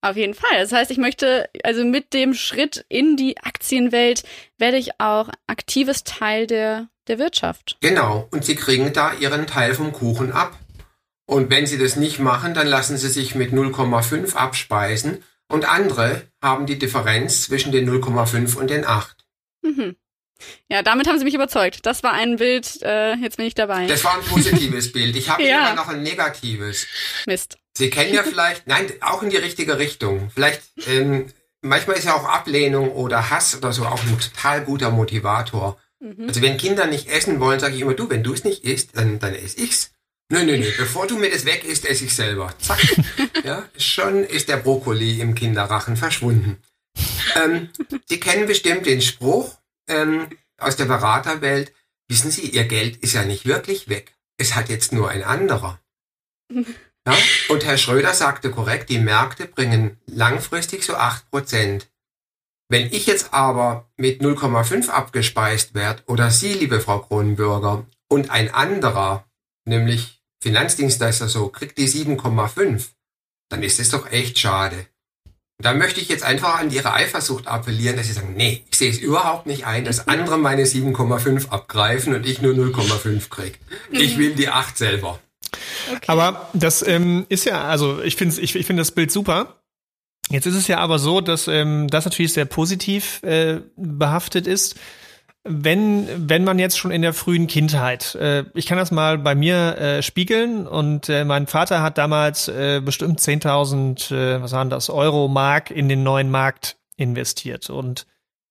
Auf 0.00 0.16
jeden 0.16 0.34
Fall. 0.34 0.60
Das 0.60 0.72
heißt, 0.72 0.90
ich 0.90 0.98
möchte, 0.98 1.48
also 1.64 1.84
mit 1.84 2.14
dem 2.14 2.34
Schritt 2.34 2.84
in 2.88 3.16
die 3.16 3.38
Aktienwelt 3.38 4.22
werde 4.58 4.76
ich 4.76 5.00
auch 5.00 5.28
aktives 5.46 6.04
Teil 6.04 6.46
der, 6.46 6.88
der 7.08 7.18
Wirtschaft. 7.18 7.76
Genau. 7.80 8.28
Und 8.30 8.44
Sie 8.44 8.54
kriegen 8.54 8.92
da 8.92 9.12
Ihren 9.14 9.46
Teil 9.46 9.74
vom 9.74 9.92
Kuchen 9.92 10.32
ab. 10.32 10.58
Und 11.26 11.50
wenn 11.50 11.66
sie 11.66 11.76
das 11.76 11.96
nicht 11.96 12.20
machen, 12.20 12.54
dann 12.54 12.66
lassen 12.66 12.96
sie 12.96 13.10
sich 13.10 13.34
mit 13.34 13.52
0,5 13.52 14.34
abspeisen 14.34 15.22
und 15.46 15.68
andere 15.68 16.22
haben 16.40 16.64
die 16.64 16.78
Differenz 16.78 17.42
zwischen 17.42 17.70
den 17.70 17.88
0,5 17.88 18.56
und 18.56 18.70
den 18.70 18.86
8. 18.86 19.26
Mhm. 19.62 19.96
Ja, 20.68 20.82
damit 20.82 21.06
haben 21.08 21.18
sie 21.18 21.24
mich 21.24 21.34
überzeugt. 21.34 21.86
Das 21.86 22.02
war 22.02 22.12
ein 22.12 22.36
Bild, 22.36 22.82
äh, 22.82 23.14
jetzt 23.14 23.36
bin 23.36 23.46
ich 23.46 23.54
dabei. 23.54 23.86
Das 23.86 24.04
war 24.04 24.14
ein 24.14 24.24
positives 24.24 24.92
Bild. 24.92 25.16
Ich 25.16 25.28
habe 25.28 25.42
ja. 25.42 25.66
immer 25.66 25.74
noch 25.74 25.88
ein 25.88 26.02
negatives. 26.02 26.86
Mist. 27.26 27.58
Sie 27.76 27.90
kennen 27.90 28.14
ja 28.14 28.22
vielleicht, 28.22 28.66
nein, 28.66 28.92
auch 29.00 29.22
in 29.22 29.30
die 29.30 29.36
richtige 29.36 29.78
Richtung. 29.78 30.30
Vielleicht, 30.34 30.62
ähm, 30.86 31.26
manchmal 31.62 31.96
ist 31.96 32.04
ja 32.04 32.14
auch 32.14 32.24
Ablehnung 32.24 32.90
oder 32.92 33.30
Hass 33.30 33.56
oder 33.56 33.72
so 33.72 33.86
auch 33.86 34.02
ein 34.02 34.18
total 34.18 34.64
guter 34.64 34.90
Motivator. 34.90 35.78
Mhm. 36.00 36.28
Also 36.28 36.42
wenn 36.42 36.56
Kinder 36.56 36.86
nicht 36.86 37.08
essen 37.08 37.40
wollen, 37.40 37.60
sage 37.60 37.74
ich 37.74 37.80
immer, 37.80 37.94
du, 37.94 38.10
wenn 38.10 38.22
du 38.22 38.32
es 38.32 38.44
nicht 38.44 38.64
isst, 38.64 38.96
dann, 38.96 39.18
dann 39.18 39.34
esse 39.34 39.60
ich's. 39.60 39.92
Nö, 40.30 40.44
nö, 40.44 40.58
nö. 40.58 40.70
Bevor 40.76 41.06
du 41.06 41.16
mir 41.16 41.30
das 41.30 41.46
weg 41.46 41.64
isst, 41.64 41.86
esse 41.86 42.04
ich 42.04 42.14
selber. 42.14 42.52
Zack. 42.58 42.78
Ja, 43.44 43.64
schon 43.78 44.24
ist 44.24 44.48
der 44.48 44.56
Brokkoli 44.56 45.20
im 45.20 45.34
Kinderrachen 45.34 45.96
verschwunden. 45.96 46.58
Ähm, 47.36 47.70
Sie 48.06 48.20
kennen 48.20 48.46
bestimmt 48.46 48.84
den 48.84 49.00
Spruch 49.00 49.56
ähm, 49.88 50.28
aus 50.58 50.76
der 50.76 50.86
Beraterwelt. 50.86 51.72
Wissen 52.08 52.30
Sie, 52.30 52.48
Ihr 52.48 52.64
Geld 52.64 52.96
ist 52.98 53.14
ja 53.14 53.24
nicht 53.24 53.44
wirklich 53.44 53.88
weg. 53.88 54.16
Es 54.38 54.54
hat 54.54 54.68
jetzt 54.68 54.92
nur 54.92 55.10
ein 55.10 55.22
anderer. 55.22 55.80
Ja? 57.06 57.16
Und 57.48 57.64
Herr 57.64 57.78
Schröder 57.78 58.12
sagte 58.12 58.50
korrekt, 58.50 58.90
die 58.90 58.98
Märkte 58.98 59.46
bringen 59.46 59.98
langfristig 60.04 60.84
so 60.84 60.94
acht 60.94 61.30
Prozent. 61.30 61.88
Wenn 62.70 62.92
ich 62.92 63.06
jetzt 63.06 63.32
aber 63.32 63.90
mit 63.96 64.20
0,5 64.20 64.90
abgespeist 64.90 65.74
werde, 65.74 66.02
oder 66.06 66.30
Sie, 66.30 66.52
liebe 66.52 66.80
Frau 66.80 66.98
Kronenbürger, 66.98 67.86
und 68.08 68.30
ein 68.30 68.52
anderer, 68.52 69.26
nämlich 69.64 70.22
Finanzdienstleister 70.42 71.28
so, 71.28 71.48
kriegt 71.48 71.78
die 71.78 71.88
7,5, 71.88 72.90
dann 73.48 73.62
ist 73.62 73.80
es 73.80 73.88
doch 73.88 74.10
echt 74.10 74.38
schade. 74.38 74.86
Da 75.60 75.74
möchte 75.74 76.00
ich 76.00 76.08
jetzt 76.08 76.22
einfach 76.22 76.60
an 76.60 76.70
ihre 76.70 76.92
Eifersucht 76.92 77.48
appellieren, 77.48 77.96
dass 77.96 78.06
sie 78.06 78.12
sagen, 78.12 78.34
nee, 78.36 78.62
ich 78.70 78.78
sehe 78.78 78.92
es 78.92 78.98
überhaupt 78.98 79.46
nicht 79.46 79.66
ein, 79.66 79.84
dass 79.84 80.06
andere 80.06 80.38
meine 80.38 80.62
7,5 80.62 81.48
abgreifen 81.48 82.14
und 82.14 82.24
ich 82.24 82.40
nur 82.40 82.54
0,5 82.54 83.28
krieg. 83.28 83.58
Ich 83.90 84.18
will 84.18 84.36
die 84.36 84.48
8 84.48 84.78
selber. 84.78 85.18
Okay. 85.90 86.04
Aber 86.06 86.48
das 86.52 86.86
ähm, 86.86 87.26
ist 87.28 87.44
ja, 87.44 87.64
also 87.64 88.00
ich 88.02 88.14
finde 88.14 88.40
ich, 88.40 88.54
ich 88.54 88.66
finde 88.66 88.82
das 88.82 88.92
Bild 88.92 89.10
super. 89.10 89.56
Jetzt 90.30 90.46
ist 90.46 90.54
es 90.54 90.68
ja 90.68 90.78
aber 90.78 91.00
so, 91.00 91.20
dass 91.20 91.48
ähm, 91.48 91.88
das 91.88 92.04
natürlich 92.04 92.34
sehr 92.34 92.44
positiv 92.44 93.20
äh, 93.24 93.60
behaftet 93.76 94.46
ist 94.46 94.76
wenn, 95.48 96.28
wenn 96.28 96.44
man 96.44 96.58
jetzt 96.58 96.78
schon 96.78 96.90
in 96.90 97.02
der 97.02 97.12
frühen 97.12 97.46
Kindheit, 97.46 98.14
äh, 98.14 98.44
ich 98.54 98.66
kann 98.66 98.78
das 98.78 98.90
mal 98.90 99.18
bei 99.18 99.34
mir 99.34 99.78
äh, 99.78 100.02
spiegeln 100.02 100.66
und 100.66 101.08
äh, 101.08 101.24
mein 101.24 101.46
Vater 101.46 101.82
hat 101.82 101.98
damals 101.98 102.48
äh, 102.48 102.80
bestimmt 102.84 103.20
10.000, 103.20 104.14
äh, 104.14 104.42
was 104.42 104.52
waren 104.52 104.70
das, 104.70 104.90
Euro, 104.90 105.28
Mark 105.28 105.70
in 105.70 105.88
den 105.88 106.02
neuen 106.02 106.30
Markt 106.30 106.76
investiert. 106.96 107.70
Und 107.70 108.06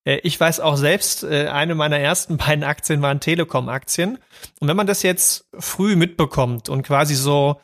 äh, 0.06 0.20
ich 0.24 0.39
weiß 0.39 0.60
auch 0.60 0.77
selbst, 0.77 1.24
äh, 1.24 1.48
eine 1.48 1.75
meiner 1.75 2.00
ersten 2.00 2.38
beiden 2.38 2.63
Aktien 2.63 3.01
waren 3.01 3.20
Telekom-Aktien. 3.20 4.18
Und 4.60 4.68
wenn 4.68 4.77
man 4.77 4.88
das 4.88 5.04
jetzt 5.04 5.46
früh 5.58 5.96
mitbekommt 5.96 6.70
und 6.70 6.84
quasi 6.84 7.16
so 7.16 7.62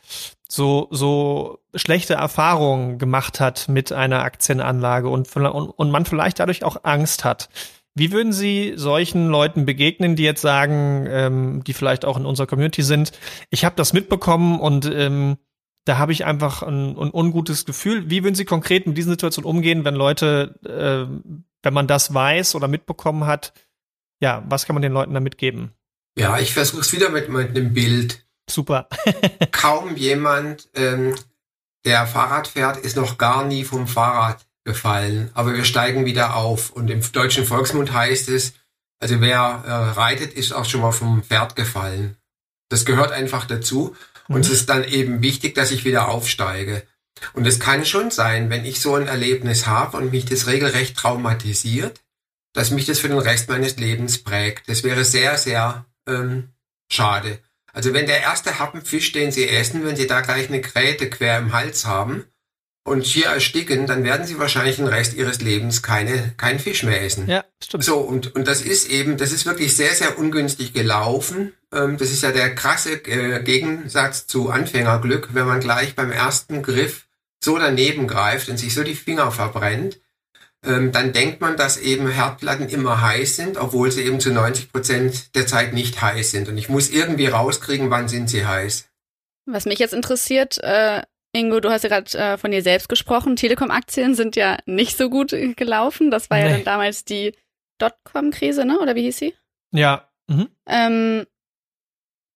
so, 0.53 0.87
so 0.91 1.59
schlechte 1.73 2.13
Erfahrungen 2.13 2.99
gemacht 2.99 3.39
hat 3.39 3.69
mit 3.69 3.91
einer 3.91 4.21
Aktienanlage 4.21 5.09
und, 5.09 5.35
und, 5.35 5.47
und 5.47 5.89
man 5.89 6.05
vielleicht 6.05 6.37
dadurch 6.37 6.63
auch 6.63 6.77
Angst 6.83 7.25
hat, 7.25 7.49
wie 7.95 8.11
würden 8.11 8.33
Sie 8.33 8.73
solchen 8.75 9.27
Leuten 9.27 9.65
begegnen, 9.65 10.15
die 10.15 10.23
jetzt 10.23 10.41
sagen, 10.41 11.05
ähm, 11.09 11.63
die 11.63 11.73
vielleicht 11.73 12.05
auch 12.05 12.17
in 12.17 12.25
unserer 12.25 12.47
Community 12.47 12.81
sind, 12.81 13.11
ich 13.49 13.65
habe 13.65 13.75
das 13.75 13.93
mitbekommen 13.93 14.59
und 14.59 14.85
ähm, 14.85 15.37
da 15.85 15.97
habe 15.97 16.11
ich 16.11 16.25
einfach 16.25 16.63
ein, 16.63 16.97
ein, 16.97 17.11
ungutes 17.11 17.65
Gefühl. 17.65 18.09
Wie 18.09 18.23
würden 18.23 18.35
Sie 18.35 18.45
konkret 18.45 18.87
mit 18.87 18.97
diesen 18.97 19.11
Situationen 19.11 19.49
umgehen, 19.49 19.85
wenn 19.85 19.95
Leute, 19.95 20.55
äh, 20.63 21.41
wenn 21.61 21.73
man 21.73 21.87
das 21.87 22.13
weiß 22.13 22.55
oder 22.55 22.67
mitbekommen 22.67 23.25
hat, 23.25 23.53
ja, 24.21 24.43
was 24.47 24.65
kann 24.65 24.75
man 24.75 24.81
den 24.81 24.93
Leuten 24.93 25.13
da 25.13 25.19
mitgeben? 25.19 25.73
Ja, 26.17 26.39
ich 26.39 26.53
versuche 26.53 26.81
es 26.81 26.93
wieder 26.93 27.09
mit, 27.09 27.29
mit 27.29 27.49
einem 27.49 27.73
Bild. 27.73 28.25
Super. 28.49 28.87
Kaum 29.51 29.95
jemand, 29.95 30.69
ähm, 30.75 31.15
der 31.85 32.07
Fahrrad 32.07 32.47
fährt, 32.47 32.77
ist 32.77 32.95
noch 32.95 33.17
gar 33.17 33.43
nie 33.45 33.63
vom 33.63 33.87
Fahrrad 33.87 34.45
gefallen. 34.65 35.29
Aber 35.33 35.53
wir 35.53 35.65
steigen 35.65 36.05
wieder 36.05 36.35
auf. 36.35 36.69
Und 36.71 36.89
im 36.89 37.01
deutschen 37.11 37.45
Volksmund 37.45 37.93
heißt 37.93 38.29
es, 38.29 38.53
also 38.99 39.19
wer 39.21 39.63
äh, 39.65 39.71
reitet, 39.71 40.33
ist 40.33 40.53
auch 40.53 40.65
schon 40.65 40.81
mal 40.81 40.91
vom 40.91 41.23
Pferd 41.23 41.55
gefallen. 41.55 42.17
Das 42.69 42.85
gehört 42.85 43.11
einfach 43.11 43.45
dazu. 43.45 43.95
Und 44.27 44.41
es 44.41 44.47
mhm. 44.47 44.53
ist 44.53 44.69
dann 44.69 44.83
eben 44.83 45.21
wichtig, 45.21 45.55
dass 45.55 45.71
ich 45.71 45.85
wieder 45.85 46.07
aufsteige. 46.07 46.83
Und 47.33 47.45
es 47.45 47.59
kann 47.59 47.85
schon 47.85 48.11
sein, 48.11 48.49
wenn 48.49 48.65
ich 48.65 48.79
so 48.79 48.95
ein 48.95 49.07
Erlebnis 49.07 49.67
habe 49.67 49.97
und 49.97 50.11
mich 50.11 50.25
das 50.25 50.47
regelrecht 50.47 50.97
traumatisiert, 50.97 52.01
dass 52.53 52.71
mich 52.71 52.85
das 52.85 52.99
für 52.99 53.09
den 53.09 53.19
Rest 53.19 53.49
meines 53.49 53.77
Lebens 53.77 54.23
prägt. 54.23 54.69
Das 54.69 54.83
wäre 54.83 55.03
sehr, 55.03 55.37
sehr 55.37 55.85
ähm, 56.07 56.49
schade. 56.91 57.39
Also 57.71 57.93
wenn 57.93 58.05
der 58.05 58.21
erste 58.21 58.59
Happen 58.59 58.83
Fisch, 58.83 59.11
den 59.11 59.31
Sie 59.31 59.47
essen, 59.49 59.85
wenn 59.85 59.95
Sie 59.95 60.07
da 60.07 60.21
gleich 60.21 60.47
eine 60.47 60.61
Gräte 60.61 61.09
quer 61.09 61.39
im 61.39 61.53
Hals 61.53 61.85
haben 61.85 62.25
und 62.83 63.05
hier 63.05 63.27
ersticken, 63.27 63.87
dann 63.87 64.03
werden 64.03 64.25
Sie 64.25 64.39
wahrscheinlich 64.39 64.77
den 64.77 64.87
Rest 64.87 65.13
Ihres 65.13 65.41
Lebens 65.41 65.81
keine, 65.81 66.33
keinen 66.37 66.59
Fisch 66.59 66.83
mehr 66.83 67.01
essen. 67.01 67.27
Ja, 67.27 67.45
stimmt. 67.63 67.83
So, 67.83 67.97
und, 67.97 68.35
und 68.35 68.47
das 68.47 68.61
ist 68.61 68.89
eben, 68.89 69.17
das 69.17 69.31
ist 69.31 69.45
wirklich 69.45 69.75
sehr, 69.75 69.93
sehr 69.93 70.17
ungünstig 70.17 70.73
gelaufen. 70.73 71.53
Ähm, 71.73 71.97
das 71.97 72.11
ist 72.11 72.23
ja 72.23 72.31
der 72.31 72.53
krasse 72.55 72.95
äh, 73.05 73.41
Gegensatz 73.43 74.27
zu 74.27 74.49
Anfängerglück, 74.49 75.29
wenn 75.33 75.47
man 75.47 75.59
gleich 75.59 75.95
beim 75.95 76.11
ersten 76.11 76.61
Griff 76.61 77.07
so 77.43 77.57
daneben 77.57 78.07
greift 78.07 78.49
und 78.49 78.57
sich 78.57 78.73
so 78.73 78.83
die 78.83 78.95
Finger 78.95 79.31
verbrennt 79.31 79.99
ähm, 80.65 80.91
dann 80.91 81.11
denkt 81.11 81.41
man, 81.41 81.57
dass 81.57 81.77
eben 81.77 82.07
Herdplatten 82.09 82.69
immer 82.69 83.01
heiß 83.01 83.35
sind, 83.35 83.57
obwohl 83.57 83.91
sie 83.91 84.03
eben 84.03 84.19
zu 84.19 84.31
90 84.31 84.71
Prozent 84.71 85.35
der 85.35 85.45
Zeit 85.45 85.73
nicht 85.73 86.01
heiß 86.01 86.31
sind. 86.31 86.47
Und 86.47 86.57
ich 86.57 86.69
muss 86.69 86.89
irgendwie 86.89 87.27
rauskriegen, 87.27 87.89
wann 87.89 88.07
sind 88.07 88.29
sie 88.29 88.45
heiß. 88.45 88.87
Was 89.45 89.65
mich 89.65 89.79
jetzt 89.79 89.93
interessiert, 89.93 90.57
äh, 90.63 91.01
Ingo, 91.35 91.59
du 91.59 91.71
hast 91.71 91.83
ja 91.83 91.89
gerade 91.89 92.17
äh, 92.17 92.37
von 92.37 92.51
dir 92.51 92.61
selbst 92.61 92.89
gesprochen. 92.89 93.35
Telekom-Aktien 93.35 94.13
sind 94.13 94.35
ja 94.35 94.57
nicht 94.65 94.97
so 94.97 95.09
gut 95.09 95.31
gelaufen. 95.55 96.11
Das 96.11 96.29
war 96.29 96.37
nee. 96.37 96.43
ja 96.43 96.49
dann 96.51 96.63
damals 96.63 97.05
die 97.05 97.33
Dotcom-Krise, 97.79 98.65
ne? 98.65 98.79
Oder 98.79 98.95
wie 98.95 99.01
hieß 99.01 99.17
sie? 99.17 99.33
Ja. 99.71 100.07
Mhm. 100.27 100.47
Ähm, 100.67 101.25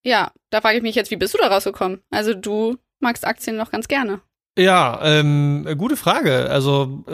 ja, 0.04 0.32
da 0.50 0.60
frage 0.60 0.78
ich 0.78 0.82
mich 0.82 0.96
jetzt, 0.96 1.10
wie 1.10 1.16
bist 1.16 1.34
du 1.34 1.38
da 1.38 1.46
rausgekommen? 1.46 2.02
Also 2.10 2.34
du 2.34 2.76
magst 3.00 3.24
Aktien 3.24 3.56
noch 3.56 3.70
ganz 3.70 3.88
gerne. 3.88 4.20
Ja, 4.58 4.98
ähm, 5.02 5.68
gute 5.78 5.96
Frage. 5.96 6.50
Also 6.50 7.04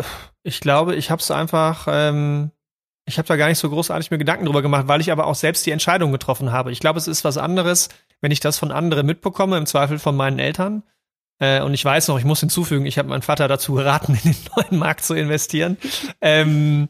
ich 0.43 0.61
glaube, 0.61 0.95
ich 0.95 1.11
habe 1.11 1.21
es 1.21 1.31
einfach, 1.31 1.87
ähm, 1.91 2.50
ich 3.05 3.19
habe 3.19 3.29
da 3.29 3.37
gar 3.37 3.49
nicht 3.49 3.59
so 3.59 3.69
großartig 3.69 4.11
mir 4.11 4.17
Gedanken 4.17 4.47
drüber 4.47 4.62
gemacht, 4.62 4.88
weil 4.88 5.03
ich 5.03 5.12
aber 5.12 5.26
auch 5.26 5.35
selbst 5.35 5.67
die 5.67 5.71
Entscheidung 5.71 6.12
getroffen 6.12 6.53
habe. 6.53 6.73
Ich 6.73 6.81
glaube, 6.81 6.99
es 6.99 7.07
ist 7.07 7.25
was 7.25 7.37
anderes, 7.37 7.91
wenn 8.23 8.31
ich 8.31 8.41
das 8.41 8.59
von 8.59 8.71
anderen 8.71 9.07
mitbekomme, 9.07 9.59
im 9.59 9.67
Zweifel 9.67 9.99
von 9.99 10.17
meinen 10.17 10.38
Eltern. 10.38 10.83
Äh, 11.44 11.60
und 11.62 11.74
ich 11.74 11.84
weiß 11.84 12.08
noch, 12.08 12.18
ich 12.18 12.24
muss 12.24 12.40
hinzufügen, 12.40 12.86
ich 12.86 12.98
habe 12.98 13.08
meinen 13.08 13.22
Vater 13.22 13.48
dazu 13.48 13.74
geraten, 13.74 14.18
in 14.22 14.32
den 14.32 14.36
neuen 14.56 14.78
Markt 14.78 15.04
zu 15.04 15.14
investieren. 15.14 15.76
Ähm, 16.20 16.88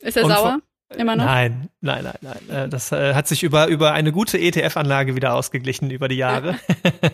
ist 0.00 0.16
er 0.16 0.26
sauer? 0.26 0.58
Immer 0.96 1.16
noch? 1.16 1.24
Nein, 1.24 1.68
nein, 1.80 2.04
nein, 2.04 2.38
nein. 2.48 2.56
Äh, 2.66 2.68
das 2.68 2.92
äh, 2.92 3.14
hat 3.14 3.26
sich 3.26 3.42
über, 3.42 3.66
über 3.66 3.92
eine 3.92 4.12
gute 4.12 4.38
ETF-Anlage 4.38 5.16
wieder 5.16 5.34
ausgeglichen 5.34 5.90
über 5.90 6.06
die 6.06 6.14
Jahre. 6.14 6.54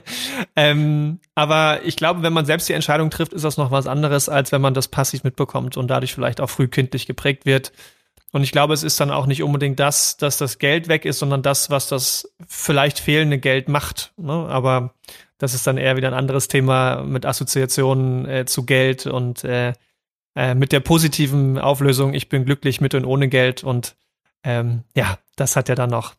ähm, 0.56 1.20
aber 1.34 1.80
ich 1.84 1.96
glaube, 1.96 2.22
wenn 2.22 2.34
man 2.34 2.44
selbst 2.44 2.68
die 2.68 2.74
Entscheidung 2.74 3.08
trifft, 3.08 3.32
ist 3.32 3.44
das 3.46 3.56
noch 3.56 3.70
was 3.70 3.86
anderes, 3.86 4.28
als 4.28 4.52
wenn 4.52 4.60
man 4.60 4.74
das 4.74 4.88
passiv 4.88 5.24
mitbekommt 5.24 5.78
und 5.78 5.88
dadurch 5.88 6.12
vielleicht 6.12 6.42
auch 6.42 6.50
frühkindlich 6.50 7.06
geprägt 7.06 7.46
wird. 7.46 7.72
Und 8.30 8.42
ich 8.42 8.52
glaube, 8.52 8.74
es 8.74 8.82
ist 8.82 9.00
dann 9.00 9.10
auch 9.10 9.26
nicht 9.26 9.42
unbedingt 9.42 9.80
das, 9.80 10.18
dass 10.18 10.36
das 10.36 10.58
Geld 10.58 10.88
weg 10.88 11.06
ist, 11.06 11.18
sondern 11.18 11.42
das, 11.42 11.70
was 11.70 11.88
das 11.88 12.30
vielleicht 12.46 12.98
fehlende 12.98 13.38
Geld 13.38 13.68
macht. 13.70 14.12
Ne? 14.18 14.32
Aber 14.32 14.94
das 15.42 15.54
ist 15.54 15.66
dann 15.66 15.76
eher 15.76 15.96
wieder 15.96 16.06
ein 16.06 16.14
anderes 16.14 16.46
Thema 16.46 17.02
mit 17.02 17.26
Assoziationen 17.26 18.28
äh, 18.28 18.46
zu 18.46 18.64
Geld 18.64 19.06
und 19.06 19.42
äh, 19.42 19.72
äh, 20.36 20.54
mit 20.54 20.70
der 20.70 20.78
positiven 20.78 21.58
Auflösung, 21.58 22.14
ich 22.14 22.28
bin 22.28 22.44
glücklich 22.44 22.80
mit 22.80 22.94
und 22.94 23.04
ohne 23.04 23.28
Geld 23.28 23.64
und 23.64 23.96
ähm, 24.44 24.84
ja, 24.94 25.18
das 25.34 25.56
hat 25.56 25.68
ja 25.68 25.74
dann 25.74 25.90
noch 25.90 26.14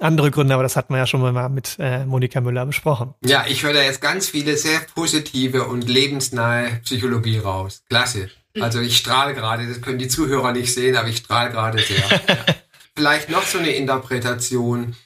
andere 0.00 0.32
Gründe, 0.32 0.54
aber 0.54 0.64
das 0.64 0.74
hat 0.74 0.90
man 0.90 0.98
ja 0.98 1.06
schon 1.06 1.20
mal 1.20 1.48
mit 1.48 1.76
äh, 1.78 2.04
Monika 2.04 2.40
Müller 2.40 2.66
besprochen. 2.66 3.14
Ja, 3.24 3.44
ich 3.46 3.62
höre 3.62 3.72
da 3.72 3.82
jetzt 3.82 4.00
ganz 4.00 4.28
viele 4.28 4.56
sehr 4.56 4.80
positive 4.96 5.68
und 5.68 5.88
lebensnahe 5.88 6.80
Psychologie 6.82 7.38
raus. 7.38 7.84
Klasse. 7.88 8.30
Also 8.58 8.80
ich 8.80 8.96
strahle 8.96 9.34
gerade, 9.34 9.68
das 9.68 9.80
können 9.80 9.98
die 10.00 10.08
Zuhörer 10.08 10.50
nicht 10.50 10.74
sehen, 10.74 10.96
aber 10.96 11.06
ich 11.06 11.18
strahle 11.18 11.52
gerade 11.52 11.78
sehr. 11.78 11.98
ja. 11.98 12.36
Vielleicht 12.96 13.30
noch 13.30 13.44
so 13.44 13.58
eine 13.58 13.70
Interpretation. 13.70 14.96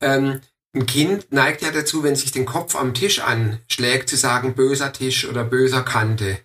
Ähm, 0.00 0.40
ein 0.74 0.86
Kind 0.86 1.32
neigt 1.32 1.62
ja 1.62 1.70
dazu, 1.70 2.02
wenn 2.02 2.16
sich 2.16 2.32
den 2.32 2.46
Kopf 2.46 2.74
am 2.74 2.94
Tisch 2.94 3.20
anschlägt, 3.20 4.08
zu 4.08 4.16
sagen 4.16 4.54
böser 4.54 4.92
Tisch 4.92 5.26
oder 5.26 5.44
böser 5.44 5.82
Kante. 5.82 6.38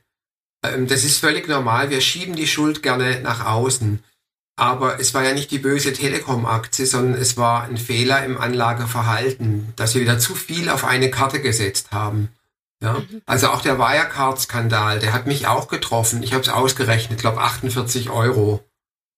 Ähm, 0.64 0.88
das 0.88 1.04
ist 1.04 1.18
völlig 1.18 1.48
normal. 1.48 1.90
Wir 1.90 2.02
schieben 2.02 2.36
die 2.36 2.48
Schuld 2.48 2.84
gerne 2.84 3.22
nach 3.22 3.46
außen. 3.46 4.04
Aber 4.56 5.00
es 5.00 5.14
war 5.14 5.24
ja 5.24 5.34
nicht 5.34 5.52
die 5.52 5.60
böse 5.60 5.94
Telekom-Aktie, 5.94 6.86
sondern 6.86 7.20
es 7.20 7.38
war 7.38 7.64
ein 7.64 7.78
Fehler 7.78 8.26
im 8.26 8.38
Anlageverhalten, 8.38 9.72
dass 9.78 9.96
wir 9.96 10.02
wieder 10.02 10.20
zu 10.20 10.36
viel 10.36 10.70
auf 10.70 10.84
eine 10.84 11.10
Karte 11.10 11.40
gesetzt 11.42 11.92
haben. 11.92 12.28
Ja? 12.82 13.00
Mhm. 13.00 13.22
Also 13.26 13.50
auch 13.50 13.62
der 13.62 13.80
Wirecard-Skandal, 13.80 15.00
der 15.00 15.14
hat 15.14 15.28
mich 15.28 15.48
auch 15.48 15.70
getroffen. 15.70 16.24
Ich 16.24 16.34
habe 16.34 16.44
es 16.44 16.50
ausgerechnet, 16.50 17.22
glaube 17.22 17.40
48 17.40 18.10
Euro. 18.10 18.64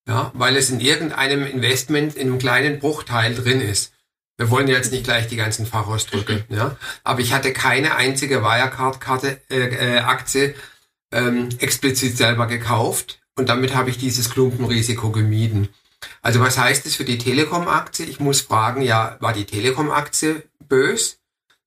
Ja, 0.08 0.32
weil 0.34 0.56
es 0.56 0.70
in 0.72 0.80
irgendeinem 0.80 1.46
Investment 1.46 2.16
in 2.16 2.28
einem 2.28 2.40
kleinen 2.40 2.80
Bruchteil 2.80 3.36
drin 3.36 3.62
ist. 3.62 3.94
Wir 4.42 4.50
wollen 4.50 4.68
jetzt 4.68 4.92
nicht 4.92 5.04
gleich 5.04 5.28
die 5.28 5.36
ganzen 5.36 5.68
Fachausdrücke, 5.68 6.46
ja. 6.50 6.76
Aber 7.04 7.20
ich 7.20 7.32
hatte 7.32 7.54
keine 7.54 7.96
einzige 7.96 8.42
Wirecard-Karte, 8.42 9.40
äh, 9.52 9.98
äh, 9.98 10.00
Aktie, 10.00 10.56
ähm, 11.12 11.50
explizit 11.60 12.18
selber 12.18 12.48
gekauft 12.48 13.22
und 13.36 13.50
damit 13.50 13.76
habe 13.76 13.92
ich 13.92 14.00
dieses 14.00 14.32
Klumpenrisiko 14.32 15.12
gemieden. 15.12 15.70
Also 16.24 16.40
was 16.40 16.58
heißt 16.58 16.88
das 16.88 16.96
für 16.96 17.04
die 17.06 17.20
Telekom-Aktie? 17.20 18.08
Ich 18.08 18.20
muss 18.20 18.42
fragen, 18.42 18.82
ja, 18.82 19.16
war 19.20 19.34
die 19.34 19.46
Telekom-Aktie 19.46 20.42
bös 20.68 21.20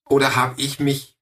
oder 0.08 0.34
habe 0.34 0.60
ich 0.60 0.80
mich, 0.80 1.16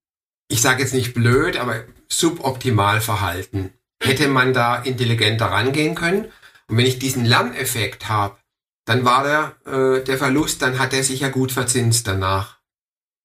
ich 0.48 0.62
sage 0.62 0.82
jetzt 0.82 0.94
nicht 0.94 1.12
blöd, 1.12 1.58
aber 1.58 1.84
suboptimal 2.08 3.02
verhalten? 3.02 3.74
Hätte 4.02 4.28
man 4.28 4.54
da 4.54 4.76
intelligenter 4.76 5.50
rangehen 5.50 5.96
können? 5.96 6.32
Und 6.68 6.78
wenn 6.78 6.86
ich 6.86 6.98
diesen 6.98 7.26
Lerneffekt 7.26 8.08
habe, 8.08 8.38
dann 8.84 9.04
war 9.04 9.22
der, 9.24 9.72
äh, 9.72 10.04
der 10.04 10.18
Verlust, 10.18 10.62
dann 10.62 10.78
hat 10.78 10.92
er 10.92 11.04
sich 11.04 11.20
ja 11.20 11.28
gut 11.28 11.52
verzinst 11.52 12.06
danach. 12.06 12.58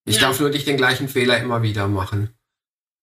Ich 0.06 0.16
ja. 0.16 0.24
darf 0.24 0.40
nur 0.40 0.50
nicht 0.50 0.68
den 0.68 0.78
gleichen 0.78 1.10
Fehler 1.10 1.40
immer 1.40 1.62
wieder 1.62 1.88
machen. 1.88 2.34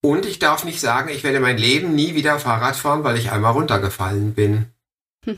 Und 0.02 0.26
ich 0.26 0.38
darf 0.38 0.64
nicht 0.64 0.80
sagen, 0.80 1.08
ich 1.08 1.24
werde 1.24 1.40
mein 1.40 1.58
Leben 1.58 1.94
nie 1.94 2.14
wieder 2.14 2.38
Fahrrad 2.38 2.76
fahren, 2.76 3.04
weil 3.04 3.16
ich 3.16 3.30
einmal 3.30 3.52
runtergefallen 3.52 4.34
bin. 4.34 4.66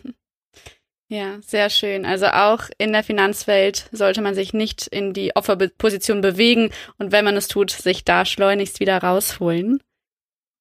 Ja, 1.09 1.39
sehr 1.41 1.71
schön. 1.71 2.05
Also 2.05 2.27
auch 2.27 2.65
in 2.79 2.93
der 2.93 3.05
Finanzwelt 3.05 3.89
sollte 3.93 4.21
man 4.23 4.35
sich 4.35 4.53
nicht 4.53 4.89
in 4.89 5.13
die 5.13 5.37
Opferposition 5.37 6.21
bewegen 6.21 6.71
und 6.99 7.13
wenn 7.13 7.25
man 7.25 7.37
es 7.37 7.47
tut, 7.47 7.71
sich 7.71 8.05
da 8.05 8.25
schleunigst 8.25 8.81
wieder 8.81 8.99
rausholen. 8.99 9.81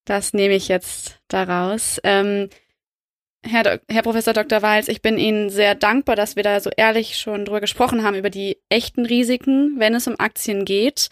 Das 0.06 0.34
nehme 0.34 0.54
ich 0.54 0.68
jetzt 0.68 1.20
daraus. 1.30 2.00
Ähm, 2.04 2.50
Herr, 3.48 3.80
Herr 3.88 4.02
Professor 4.02 4.34
Dr. 4.34 4.62
Walz, 4.62 4.88
ich 4.88 5.02
bin 5.02 5.18
Ihnen 5.18 5.50
sehr 5.50 5.76
dankbar, 5.76 6.16
dass 6.16 6.36
wir 6.36 6.44
da 6.44 6.60
so 6.60 6.72
ehrlich 6.76 7.18
schon 7.18 7.46
drüber 7.46 7.62
gesprochen 7.62 8.04
haben, 8.04 8.16
über 8.16 8.30
die 8.30 8.58
echten 8.70 9.06
Risiken, 9.06 9.76
wenn 9.80 9.94
es 9.94 10.08
um 10.08 10.20
Aktien 10.20 10.66
geht. 10.66 11.10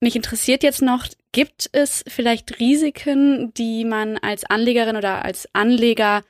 Mich 0.00 0.16
interessiert 0.16 0.62
jetzt 0.62 0.82
noch, 0.82 1.06
gibt 1.32 1.68
es 1.72 2.04
vielleicht 2.08 2.60
Risiken, 2.60 3.52
die 3.54 3.84
man 3.84 4.18
als 4.18 4.44
Anlegerin 4.44 4.96
oder 4.96 5.24
als 5.24 5.48
Anleger 5.52 6.22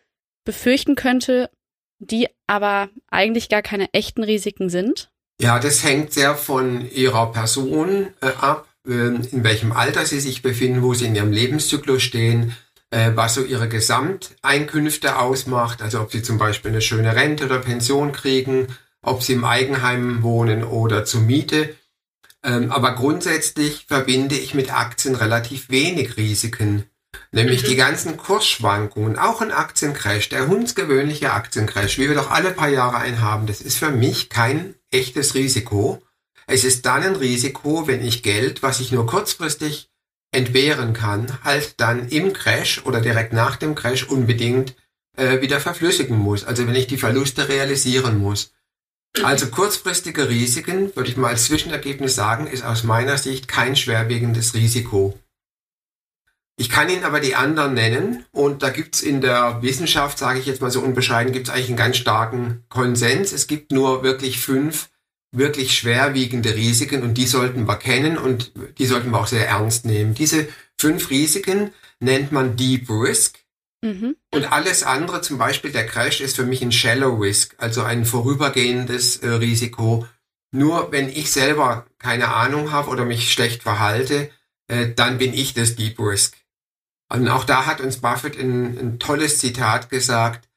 befürchten 0.44 0.94
könnte, 0.94 1.50
die 1.99 2.28
aber 2.47 2.88
eigentlich 3.11 3.49
gar 3.49 3.62
keine 3.62 3.92
echten 3.92 4.23
Risiken 4.23 4.68
sind? 4.68 5.11
Ja, 5.40 5.59
das 5.59 5.83
hängt 5.83 6.12
sehr 6.12 6.37
von 6.37 6.88
Ihrer 6.90 7.33
Person 7.33 8.09
äh, 8.21 8.26
ab, 8.40 8.68
äh, 8.87 8.90
in 8.90 9.42
welchem 9.42 9.73
Alter 9.73 10.06
Sie 10.06 10.21
sich 10.21 10.42
befinden, 10.42 10.83
wo 10.83 10.94
Sie 10.94 11.06
in 11.06 11.16
Ihrem 11.16 11.33
Lebenszyklus 11.33 12.02
stehen, 12.02 12.56
was 13.14 13.34
so 13.34 13.42
Ihre 13.42 13.68
Gesamteinkünfte 13.68 15.18
ausmacht, 15.18 15.82
also 15.82 16.00
ob 16.00 16.12
Sie 16.12 16.22
zum 16.22 16.38
Beispiel 16.38 16.70
eine 16.70 16.80
schöne 16.80 17.16
Rente 17.16 17.46
oder 17.46 17.58
Pension 17.58 18.12
kriegen, 18.12 18.68
ob 19.02 19.22
Sie 19.22 19.32
im 19.32 19.44
Eigenheim 19.44 20.22
wohnen 20.22 20.64
oder 20.64 21.04
zur 21.04 21.22
Miete. 21.22 21.74
Ähm, 22.44 22.70
aber 22.70 22.94
grundsätzlich 22.94 23.86
verbinde 23.88 24.36
ich 24.36 24.54
mit 24.54 24.72
Aktien 24.72 25.14
relativ 25.14 25.70
wenig 25.70 26.16
Risiken. 26.16 26.84
Nämlich 27.32 27.62
mhm. 27.64 27.66
die 27.68 27.76
ganzen 27.76 28.16
Kursschwankungen, 28.16 29.18
auch 29.18 29.40
ein 29.40 29.50
Aktiencrash, 29.50 30.28
der 30.28 30.46
hundsgewöhnliche 30.46 31.32
Aktiencrash, 31.32 31.98
wie 31.98 32.08
wir 32.08 32.14
doch 32.14 32.30
alle 32.30 32.50
paar 32.50 32.68
Jahre 32.68 32.98
einen 32.98 33.20
haben, 33.20 33.46
das 33.46 33.60
ist 33.60 33.78
für 33.78 33.90
mich 33.90 34.28
kein 34.28 34.74
echtes 34.90 35.34
Risiko. 35.34 36.02
Es 36.46 36.64
ist 36.64 36.84
dann 36.86 37.02
ein 37.02 37.16
Risiko, 37.16 37.86
wenn 37.86 38.04
ich 38.04 38.22
Geld, 38.22 38.62
was 38.62 38.80
ich 38.80 38.92
nur 38.92 39.06
kurzfristig 39.06 39.88
entbehren 40.35 40.93
kann, 40.93 41.38
halt 41.43 41.81
dann 41.81 42.09
im 42.09 42.33
Crash 42.33 42.85
oder 42.85 43.00
direkt 43.00 43.33
nach 43.33 43.57
dem 43.57 43.75
Crash 43.75 44.05
unbedingt 44.05 44.75
äh, 45.17 45.41
wieder 45.41 45.61
verflüssigen 45.61 46.19
muss. 46.19 46.45
Also 46.45 46.67
wenn 46.67 46.75
ich 46.75 46.87
die 46.87 46.99
Verluste 46.99 47.49
realisieren 47.49 48.19
muss. 48.19 48.53
Also 49.23 49.47
kurzfristige 49.47 50.29
Risiken, 50.29 50.95
würde 50.97 51.09
ich 51.09 51.17
mal 51.17 51.29
als 51.29 51.45
Zwischenergebnis 51.45 52.17
sagen, 52.17 52.49
ist 52.49 52.64
aus 52.64 52.83
meiner 52.83 53.17
Sicht 53.17 53.47
kein 53.47 53.76
schwerwiegendes 53.76 54.55
Risiko. 54.55 55.19
Ich 56.57 56.69
kann 56.69 56.88
Ihnen 56.88 57.05
aber 57.05 57.21
die 57.21 57.35
anderen 57.35 57.75
nennen 57.75 58.25
und 58.33 58.62
da 58.62 58.71
gibt's 58.71 59.03
in 59.03 59.21
der 59.21 59.62
Wissenschaft, 59.62 60.19
sage 60.19 60.38
ich 60.38 60.47
jetzt 60.47 60.61
mal 60.61 60.71
so 60.71 60.81
unbescheiden, 60.81 61.33
gibt's 61.33 61.50
eigentlich 61.50 61.69
einen 61.69 61.76
ganz 61.76 61.97
starken 61.97 62.64
Konsens. 62.69 63.33
Es 63.33 63.47
gibt 63.47 63.73
nur 63.73 64.03
wirklich 64.03 64.41
fünf 64.41 64.88
wirklich 65.37 65.76
schwerwiegende 65.76 66.55
Risiken 66.55 67.03
und 67.03 67.14
die 67.14 67.26
sollten 67.26 67.67
wir 67.67 67.76
kennen 67.76 68.19
und 68.19 68.53
die 68.79 68.87
sollten 68.87 69.11
wir 69.11 69.21
auch 69.21 69.26
sehr 69.26 69.49
ernst 69.49 69.85
nehmen. 69.85 70.14
Diese 70.14 70.49
fünf 70.79 71.11
Risiken 71.11 71.73
nennt 72.00 72.33
man 72.33 72.57
Deep 72.57 72.88
Risk. 72.88 73.38
Mhm. 73.83 74.17
Und 74.33 74.53
alles 74.53 74.83
andere, 74.83 75.21
zum 75.21 75.38
Beispiel 75.38 75.71
der 75.71 75.87
Crash, 75.87 76.21
ist 76.21 76.37
für 76.37 76.47
mich 76.47 76.62
ein 76.62 76.73
Shallow 76.73 77.17
Risk, 77.17 77.55
also 77.59 77.83
ein 77.83 78.07
vorübergehendes 78.07 79.19
äh, 79.19 79.29
Risiko. 79.29 80.07
Nur 80.53 80.93
wenn 80.93 81.09
ich 81.09 81.31
selber 81.31 81.87
keine 81.99 82.29
Ahnung 82.35 82.73
habe 82.73 82.88
oder 82.88 83.05
mich 83.05 83.33
schlecht 83.33 83.62
verhalte, 83.62 84.31
äh, 84.69 84.88
dann 84.95 85.19
bin 85.19 85.35
ich 85.35 85.53
das 85.53 85.76
Deep 85.76 85.99
Risk. 85.99 86.37
Und 87.12 87.29
auch 87.29 87.45
da 87.45 87.67
hat 87.67 87.81
uns 87.81 87.99
Buffett 87.99 88.38
ein, 88.38 88.79
ein 88.79 88.99
tolles 88.99 89.38
Zitat 89.38 89.91
gesagt, 89.91 90.49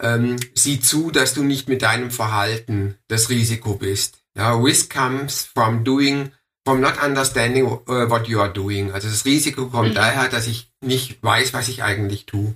ähm, 0.00 0.36
sieh 0.54 0.80
zu, 0.80 1.10
dass 1.10 1.34
du 1.34 1.44
nicht 1.44 1.68
mit 1.68 1.82
deinem 1.82 2.10
Verhalten 2.10 2.98
das 3.08 3.28
Risiko 3.30 3.74
bist. 3.74 4.21
Ja, 4.36 4.54
risk 4.54 4.92
comes 4.92 5.44
from 5.44 5.84
doing, 5.84 6.32
from 6.64 6.80
not 6.80 7.02
understanding 7.02 7.66
uh, 7.66 8.08
what 8.08 8.28
you 8.28 8.40
are 8.40 8.52
doing. 8.52 8.92
Also 8.92 9.08
das 9.08 9.24
Risiko 9.24 9.68
kommt 9.68 9.90
mhm. 9.90 9.94
daher, 9.94 10.28
dass 10.28 10.46
ich 10.46 10.70
nicht 10.80 11.22
weiß, 11.22 11.52
was 11.52 11.68
ich 11.68 11.82
eigentlich 11.82 12.26
tue. 12.26 12.54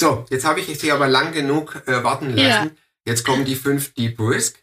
So, 0.00 0.24
jetzt 0.30 0.44
habe 0.44 0.60
ich 0.60 0.78
Sie 0.78 0.92
aber 0.92 1.08
lang 1.08 1.32
genug 1.32 1.82
äh, 1.86 2.04
warten 2.04 2.30
lassen. 2.30 2.40
Ja. 2.40 2.70
Jetzt 3.04 3.24
kommen 3.24 3.44
die 3.44 3.56
fünf 3.56 3.94
Deep 3.94 4.20
Risk. 4.20 4.62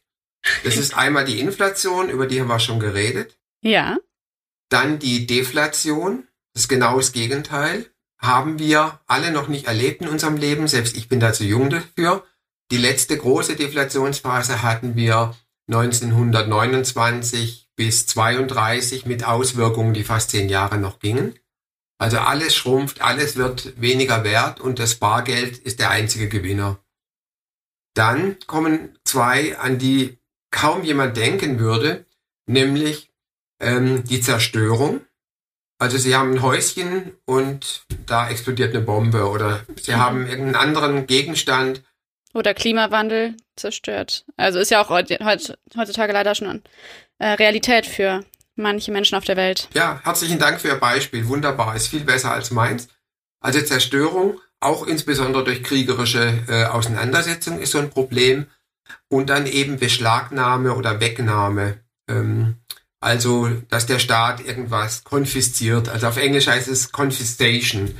Das 0.63 0.77
ist 0.77 0.95
einmal 0.97 1.25
die 1.25 1.39
Inflation, 1.39 2.09
über 2.09 2.27
die 2.27 2.39
haben 2.39 2.47
wir 2.47 2.59
schon 2.59 2.79
geredet. 2.79 3.37
Ja. 3.61 3.97
Dann 4.69 4.99
die 4.99 5.27
Deflation, 5.27 6.27
das 6.53 6.63
ist 6.63 6.69
genau 6.69 6.97
das 6.97 7.11
Gegenteil. 7.11 7.89
Haben 8.17 8.59
wir 8.59 9.01
alle 9.07 9.31
noch 9.31 9.49
nicht 9.49 9.67
erlebt 9.67 10.01
in 10.01 10.07
unserem 10.07 10.37
Leben, 10.37 10.67
selbst 10.67 10.95
ich 10.95 11.09
bin 11.09 11.19
da 11.19 11.33
zu 11.33 11.43
jung 11.43 11.69
dafür. 11.69 12.23
Die 12.71 12.77
letzte 12.77 13.17
große 13.17 13.55
Deflationsphase 13.55 14.63
hatten 14.63 14.95
wir 14.95 15.35
1929 15.67 17.69
bis 17.75 18.07
32 18.07 19.05
mit 19.05 19.25
Auswirkungen, 19.25 19.93
die 19.93 20.03
fast 20.03 20.31
zehn 20.31 20.49
Jahre 20.49 20.77
noch 20.77 20.99
gingen. 20.99 21.35
Also 21.97 22.19
alles 22.19 22.55
schrumpft, 22.55 23.01
alles 23.01 23.35
wird 23.35 23.79
weniger 23.79 24.23
wert 24.23 24.59
und 24.59 24.79
das 24.79 24.95
Bargeld 24.95 25.57
ist 25.57 25.79
der 25.79 25.91
einzige 25.91 26.27
Gewinner. 26.27 26.79
Dann 27.95 28.37
kommen 28.47 28.97
zwei, 29.05 29.57
an 29.57 29.79
die 29.79 30.17
kaum 30.51 30.83
jemand 30.83 31.15
denken 31.15 31.59
würde, 31.59 32.05
nämlich 32.47 33.11
ähm, 33.61 34.03
die 34.03 34.21
Zerstörung. 34.21 35.01
Also 35.79 35.97
sie 35.97 36.15
haben 36.15 36.33
ein 36.33 36.41
Häuschen 36.41 37.13
und 37.25 37.85
da 38.05 38.29
explodiert 38.29 38.75
eine 38.75 38.83
Bombe 38.83 39.29
oder 39.29 39.65
sie 39.81 39.91
mhm. 39.91 39.97
haben 39.97 40.27
irgendeinen 40.27 40.55
anderen 40.55 41.07
Gegenstand. 41.07 41.83
Oder 42.35 42.53
Klimawandel 42.53 43.35
zerstört. 43.55 44.25
Also 44.35 44.59
ist 44.59 44.69
ja 44.69 44.83
auch 44.83 44.89
heutzutage 44.89 46.11
leider 46.11 46.35
schon 46.35 46.61
äh, 47.17 47.29
Realität 47.29 47.85
für 47.85 48.25
manche 48.55 48.91
Menschen 48.91 49.15
auf 49.15 49.23
der 49.23 49.37
Welt. 49.37 49.69
Ja, 49.73 50.01
herzlichen 50.03 50.37
Dank 50.37 50.59
für 50.59 50.67
Ihr 50.67 50.75
Beispiel. 50.75 51.27
Wunderbar, 51.29 51.77
ist 51.77 51.87
viel 51.87 52.03
besser 52.03 52.31
als 52.31 52.51
meins. 52.51 52.89
Also 53.39 53.61
Zerstörung, 53.61 54.41
auch 54.59 54.85
insbesondere 54.85 55.45
durch 55.45 55.63
kriegerische 55.63 56.43
äh, 56.49 56.65
Auseinandersetzung 56.65 57.59
ist 57.59 57.71
so 57.71 57.79
ein 57.79 57.89
Problem. 57.89 58.47
Und 59.07 59.29
dann 59.29 59.47
eben 59.47 59.79
Beschlagnahme 59.79 60.75
oder 60.75 60.99
Wegnahme. 60.99 61.79
Ähm, 62.09 62.57
also, 62.99 63.49
dass 63.69 63.85
der 63.85 63.99
Staat 63.99 64.45
irgendwas 64.45 65.05
konfisziert. 65.05 65.87
Also 65.87 66.07
auf 66.07 66.17
Englisch 66.17 66.47
heißt 66.47 66.67
es 66.67 66.91
Confiscation. 66.91 67.95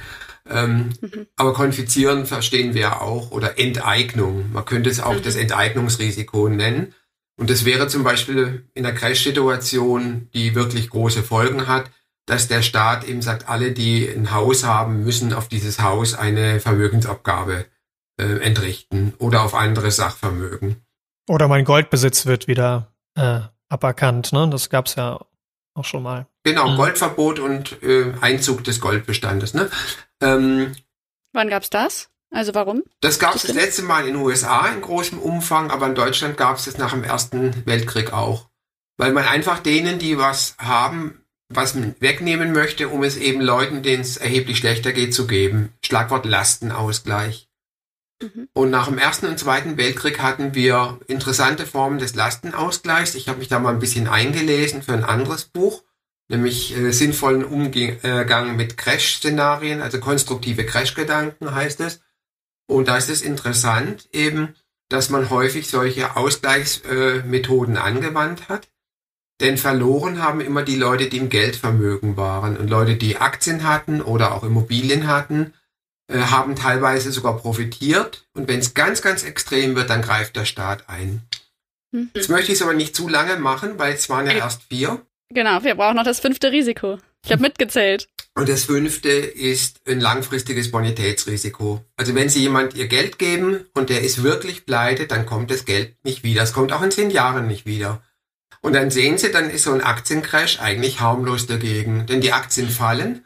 Ähm, 0.50 0.94
mhm. 1.02 1.28
Aber 1.36 1.54
konfizieren 1.54 2.26
verstehen 2.26 2.74
wir 2.74 3.02
auch. 3.02 3.32
Oder 3.32 3.60
Enteignung. 3.60 4.52
Man 4.52 4.66
könnte 4.66 4.90
es 4.90 5.00
auch 5.00 5.16
mhm. 5.16 5.24
das 5.24 5.36
Enteignungsrisiko 5.36 6.50
nennen. 6.50 6.94
Und 7.38 7.50
das 7.50 7.66
wäre 7.66 7.88
zum 7.88 8.04
Beispiel 8.04 8.70
in 8.74 8.86
einer 8.86 8.96
Crash-Situation, 8.96 10.30
die 10.34 10.56
wirklich 10.56 10.90
große 10.90 11.24
Folgen 11.24 11.68
hat, 11.68 11.92
dass 12.26 12.48
der 12.48 12.62
Staat 12.62 13.04
eben 13.08 13.22
sagt, 13.22 13.50
alle, 13.50 13.72
die 13.72 14.08
ein 14.08 14.32
Haus 14.32 14.64
haben, 14.64 15.04
müssen 15.04 15.34
auf 15.34 15.48
dieses 15.48 15.80
Haus 15.82 16.14
eine 16.14 16.60
Vermögensabgabe 16.60 17.66
äh, 18.18 18.40
entrichten 18.40 19.14
oder 19.18 19.44
auf 19.44 19.54
andere 19.54 19.92
Sachvermögen. 19.92 20.78
Oder 21.28 21.48
mein 21.48 21.66
Goldbesitz 21.66 22.26
wird 22.26 22.48
wieder 22.48 22.94
äh, 23.16 23.42
aberkannt, 23.68 24.32
ne? 24.32 24.48
Das 24.50 24.70
gab's 24.70 24.96
ja 24.96 25.20
auch 25.74 25.86
schon 25.86 26.04
mal. 26.04 26.28
Genau, 26.44 26.70
mhm. 26.70 26.78
Goldverbot 26.78 27.40
und 27.40 27.82
äh, 27.84 28.14
Einzug 28.22 28.64
des 28.64 28.80
Goldbestandes. 28.80 29.54
Ne? 29.54 29.70
Ähm, 30.26 30.76
Wann 31.34 31.50
gab's 31.50 31.70
das? 31.70 32.10
Also 32.32 32.54
warum? 32.54 32.84
Das 33.02 33.20
gab 33.20 33.36
es 33.36 33.44
das 33.44 33.54
letzte 33.54 33.84
Mal 33.84 34.02
in 34.08 34.14
den 34.14 34.24
USA 34.24 34.68
in 34.68 34.82
großem 34.82 35.20
Umfang, 35.20 35.72
aber 35.72 35.86
in 35.86 35.96
Deutschland 35.96 36.38
gab 36.38 36.58
es 36.58 36.66
das 36.66 36.78
nach 36.78 36.92
dem 36.92 37.04
Ersten 37.04 37.66
Weltkrieg 37.66 38.12
auch. 38.12 38.50
Weil 38.98 39.14
man 39.14 39.26
einfach 39.26 39.60
denen, 39.60 40.00
die 40.00 40.18
was 40.18 40.56
haben, 40.58 41.24
was 41.50 41.76
wegnehmen 42.00 42.52
möchte, 42.52 42.90
um 42.90 43.04
es 43.04 43.18
eben 43.18 43.42
Leuten, 43.42 43.84
denen 43.84 44.02
es 44.02 44.18
erheblich 44.18 44.58
schlechter 44.58 44.92
geht, 44.92 45.14
zu 45.14 45.28
geben. 45.28 45.74
Schlagwort 45.86 46.26
Lastenausgleich. 46.26 47.48
Mhm. 48.22 48.50
Und 48.54 48.70
nach 48.70 48.88
dem 48.88 48.98
Ersten 48.98 49.28
und 49.28 49.40
Zweiten 49.40 49.78
Weltkrieg 49.78 50.20
hatten 50.20 50.56
wir 50.56 51.00
interessante 51.08 51.66
Formen 51.66 52.00
des 52.00 52.16
Lastenausgleichs. 52.16 53.16
Ich 53.16 53.30
habe 53.30 53.40
mich 53.40 53.48
da 53.48 53.60
mal 53.60 53.74
ein 53.74 53.80
bisschen 53.80 54.08
eingelesen 54.08 54.82
für 54.82 54.94
ein 54.94 55.04
anderes 55.04 55.46
Buch, 55.46 55.84
nämlich 56.28 56.76
äh, 56.76 56.92
sinnvollen 56.92 57.44
Umgang 57.44 58.56
mit 58.56 58.78
Crash-Szenarien, 58.78 59.82
also 59.82 60.00
konstruktive 60.00 60.66
Crash-Gedanken 60.66 61.54
heißt 61.54 61.80
es. 61.82 62.02
Und 62.68 62.88
da 62.88 62.98
ist 62.98 63.10
es 63.10 63.22
interessant 63.22 64.10
eben, 64.12 64.56
dass 64.90 65.10
man 65.10 65.30
häufig 65.30 65.68
solche 65.68 66.16
Ausgleichsmethoden 66.16 67.76
äh, 67.76 67.80
angewandt 67.80 68.50
hat. 68.50 68.68
Denn 69.42 69.58
verloren 69.58 70.22
haben 70.22 70.40
immer 70.40 70.64
die 70.64 70.78
Leute, 70.78 71.10
die 71.10 71.18
im 71.18 71.30
Geldvermögen 71.30 72.16
waren. 72.16 72.56
Und 72.56 72.70
Leute, 72.70 72.96
die 72.96 73.18
Aktien 73.18 73.64
hatten 73.64 74.02
oder 74.02 74.34
auch 74.34 74.44
Immobilien 74.44 75.08
hatten, 75.08 75.54
äh, 76.08 76.20
haben 76.20 76.56
teilweise 76.56 77.12
sogar 77.12 77.38
profitiert. 77.38 78.28
Und 78.34 78.48
wenn 78.48 78.60
es 78.60 78.74
ganz, 78.74 79.02
ganz 79.02 79.24
extrem 79.24 79.76
wird, 79.76 79.90
dann 79.90 80.02
greift 80.02 80.36
der 80.36 80.46
Staat 80.46 80.88
ein. 80.88 81.22
Mhm. 81.92 82.12
Jetzt 82.14 82.30
möchte 82.30 82.52
ich 82.52 82.60
es 82.60 82.62
aber 82.62 82.74
nicht 82.74 82.96
zu 82.96 83.10
lange 83.10 83.38
machen, 83.38 83.78
weil 83.78 83.94
es 83.94 84.10
waren 84.10 84.26
ja 84.26 84.34
erst 84.34 84.64
vier. 84.64 85.02
Genau, 85.30 85.64
wir 85.64 85.76
brauchen 85.76 85.96
noch 85.96 86.04
das 86.04 86.20
fünfte 86.20 86.52
Risiko. 86.52 87.00
Ich 87.26 87.32
habe 87.32 87.42
mitgezählt. 87.42 88.08
Und 88.36 88.50
das 88.50 88.66
fünfte 88.66 89.10
ist 89.10 89.80
ein 89.88 90.00
langfristiges 90.00 90.70
Bonitätsrisiko. 90.70 91.84
Also 91.96 92.14
wenn 92.16 92.30
Sie 92.30 92.42
jemand 92.42 92.76
Ihr 92.76 92.88
Geld 92.88 93.18
geben 93.18 93.66
und 93.74 93.90
der 93.90 94.02
ist 94.02 94.24
wirklich 94.24 94.66
pleite, 94.66 95.08
dann 95.08 95.26
kommt 95.26 95.52
das 95.52 95.66
Geld 95.66 95.96
nicht 96.04 96.24
wieder. 96.24 96.44
Es 96.44 96.54
kommt 96.54 96.74
auch 96.74 96.82
in 96.82 96.92
zehn 96.92 97.10
Jahren 97.10 97.48
nicht 97.48 97.66
wieder. 97.66 98.04
Und 98.62 98.74
dann 98.74 98.92
sehen 98.92 99.18
Sie, 99.18 99.32
dann 99.32 99.50
ist 99.50 99.64
so 99.64 99.72
ein 99.72 99.82
Aktiencrash 99.82 100.60
eigentlich 100.60 101.00
harmlos 101.00 101.48
dagegen. 101.48 102.06
Denn 102.08 102.20
die 102.20 102.34
Aktien 102.34 102.70
fallen, 102.70 103.26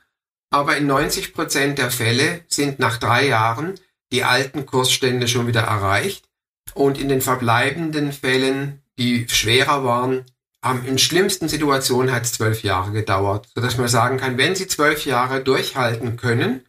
aber 0.51 0.77
in 0.77 0.87
90 0.87 1.33
Prozent 1.33 1.77
der 1.79 1.91
Fälle 1.91 2.41
sind 2.47 2.79
nach 2.79 2.97
drei 2.97 3.27
Jahren 3.27 3.75
die 4.11 4.23
alten 4.23 4.65
Kursstände 4.65 5.27
schon 5.27 5.47
wieder 5.47 5.61
erreicht. 5.61 6.29
Und 6.73 6.99
in 6.99 7.09
den 7.09 7.21
verbleibenden 7.21 8.11
Fällen, 8.11 8.83
die 8.97 9.27
schwerer 9.27 9.83
waren, 9.83 10.25
um, 10.65 10.85
in 10.85 10.97
schlimmsten 10.97 11.47
Situationen 11.47 12.13
hat 12.13 12.25
es 12.25 12.33
zwölf 12.33 12.63
Jahre 12.63 12.91
gedauert, 12.91 13.47
sodass 13.55 13.77
man 13.77 13.87
sagen 13.87 14.17
kann, 14.17 14.37
wenn 14.37 14.55
Sie 14.55 14.67
zwölf 14.67 15.05
Jahre 15.05 15.43
durchhalten 15.43 16.17
können, 16.17 16.65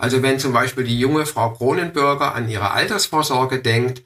also 0.00 0.22
wenn 0.22 0.38
zum 0.38 0.52
Beispiel 0.52 0.84
die 0.84 0.98
junge 0.98 1.26
Frau 1.26 1.52
Kronenbürger 1.52 2.34
an 2.34 2.48
ihre 2.48 2.70
Altersvorsorge 2.70 3.60
denkt, 3.60 4.02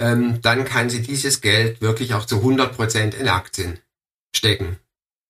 ähm, 0.00 0.40
dann 0.42 0.64
kann 0.64 0.90
sie 0.90 1.00
dieses 1.00 1.40
Geld 1.40 1.80
wirklich 1.80 2.14
auch 2.14 2.24
zu 2.24 2.36
100 2.36 2.74
Prozent 2.74 3.14
in 3.14 3.28
Aktien 3.28 3.78
stecken. 4.34 4.78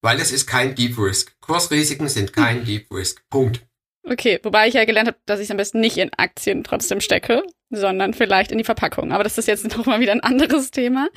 Weil 0.01 0.19
es 0.21 0.33
ist 0.33 0.47
kein 0.47 0.75
Deep 0.75 0.99
Risk. 0.99 1.39
Kursrisiken 1.41 2.09
sind 2.09 2.33
kein 2.33 2.65
Deep 2.65 2.91
Risk. 2.91 3.23
Punkt. 3.29 3.68
Okay, 4.05 4.41
wobei 4.43 4.69
ich 4.69 4.75
ja 4.75 4.85
gelernt 4.85 5.09
habe, 5.09 5.19
dass 5.27 5.41
ich 5.41 5.51
am 5.51 5.57
besten 5.57 5.81
nicht 5.81 5.99
in 5.99 6.11
Aktien 6.17 6.65
trotzdem 6.65 7.01
stecke, 7.01 7.43
sondern 7.71 8.15
vielleicht 8.15 8.53
in 8.53 8.59
die 8.59 8.65
Verpackung. 8.65 9.13
Aber 9.13 9.25
das 9.25 9.39
ist 9.39 9.49
jetzt 9.49 9.65
nochmal 9.77 10.01
wieder 10.01 10.13
ein 10.13 10.23
anderes 10.23 10.71
Thema. 10.71 11.09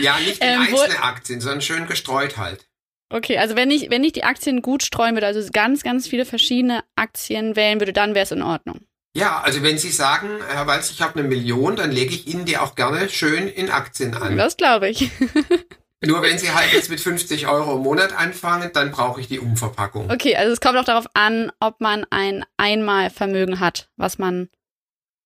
Ja, 0.00 0.18
nicht 0.20 0.42
in 0.42 0.48
ähm, 0.48 0.60
einzelne 0.60 1.02
Aktien, 1.02 1.40
sondern 1.40 1.60
schön 1.60 1.86
gestreut 1.86 2.36
halt. 2.36 2.66
Okay, 3.12 3.38
also 3.38 3.56
wenn 3.56 3.70
ich, 3.70 3.90
wenn 3.90 4.04
ich 4.04 4.12
die 4.12 4.22
Aktien 4.22 4.62
gut 4.62 4.84
streuen 4.84 5.14
würde, 5.16 5.26
also 5.26 5.46
ganz, 5.52 5.82
ganz 5.82 6.06
viele 6.06 6.24
verschiedene 6.24 6.84
Aktien 6.94 7.56
wählen 7.56 7.80
würde, 7.80 7.92
dann 7.92 8.14
wäre 8.14 8.24
es 8.24 8.30
in 8.30 8.42
Ordnung. 8.42 8.86
Ja, 9.16 9.40
also 9.40 9.64
wenn 9.64 9.76
Sie 9.76 9.90
sagen, 9.90 10.28
Herr 10.48 10.68
Walz, 10.68 10.92
ich 10.92 11.02
habe 11.02 11.18
eine 11.18 11.26
Million, 11.28 11.74
dann 11.74 11.90
lege 11.90 12.14
ich 12.14 12.28
Ihnen 12.28 12.44
die 12.44 12.56
auch 12.56 12.76
gerne 12.76 13.08
schön 13.08 13.48
in 13.48 13.68
Aktien 13.68 14.14
an. 14.14 14.36
Das 14.36 14.56
glaube 14.56 14.88
ich. 14.88 15.10
Nur 16.02 16.22
wenn 16.22 16.38
Sie 16.38 16.50
halt 16.50 16.72
jetzt 16.72 16.88
mit 16.88 17.00
50 17.00 17.46
Euro 17.46 17.76
im 17.76 17.82
Monat 17.82 18.16
anfangen, 18.16 18.70
dann 18.72 18.90
brauche 18.90 19.20
ich 19.20 19.28
die 19.28 19.38
Umverpackung. 19.38 20.10
Okay, 20.10 20.34
also 20.34 20.52
es 20.52 20.60
kommt 20.60 20.78
auch 20.78 20.84
darauf 20.84 21.06
an, 21.12 21.52
ob 21.60 21.80
man 21.80 22.06
ein 22.08 22.44
Einmalvermögen 22.56 23.60
hat, 23.60 23.90
was 23.96 24.18
man 24.18 24.48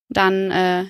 dann 0.08 0.50
äh, 0.50 0.87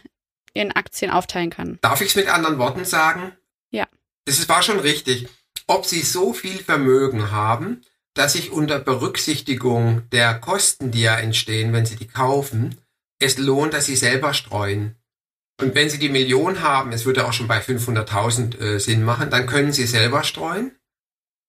in 0.54 0.72
Aktien 0.72 1.10
aufteilen 1.10 1.50
kann. 1.50 1.78
Darf 1.82 2.00
ich 2.00 2.08
es 2.08 2.16
mit 2.16 2.28
anderen 2.28 2.58
Worten 2.58 2.86
sagen? 2.86 3.36
Ja. 3.70 3.86
Das 4.24 4.48
war 4.48 4.62
schon 4.62 4.80
richtig. 4.80 5.28
Ob 5.66 5.84
Sie 5.84 6.00
so 6.00 6.32
viel 6.32 6.58
Vermögen 6.58 7.30
haben, 7.30 7.82
dass 8.14 8.34
sich 8.34 8.52
unter 8.52 8.78
Berücksichtigung 8.78 10.08
der 10.10 10.38
Kosten, 10.38 10.92
die 10.92 11.02
ja 11.02 11.16
entstehen, 11.16 11.72
wenn 11.72 11.84
Sie 11.84 11.96
die 11.96 12.06
kaufen, 12.06 12.80
es 13.18 13.38
lohnt, 13.38 13.74
dass 13.74 13.86
Sie 13.86 13.96
selber 13.96 14.32
streuen. 14.32 14.96
Und 15.60 15.74
wenn 15.74 15.88
Sie 15.88 15.98
die 15.98 16.08
Million 16.08 16.62
haben, 16.62 16.92
es 16.92 17.04
würde 17.04 17.26
auch 17.26 17.32
schon 17.32 17.46
bei 17.46 17.60
500.000 17.60 18.58
äh, 18.60 18.78
Sinn 18.80 19.04
machen, 19.04 19.30
dann 19.30 19.46
können 19.46 19.72
Sie 19.72 19.86
selber 19.86 20.24
streuen. 20.24 20.72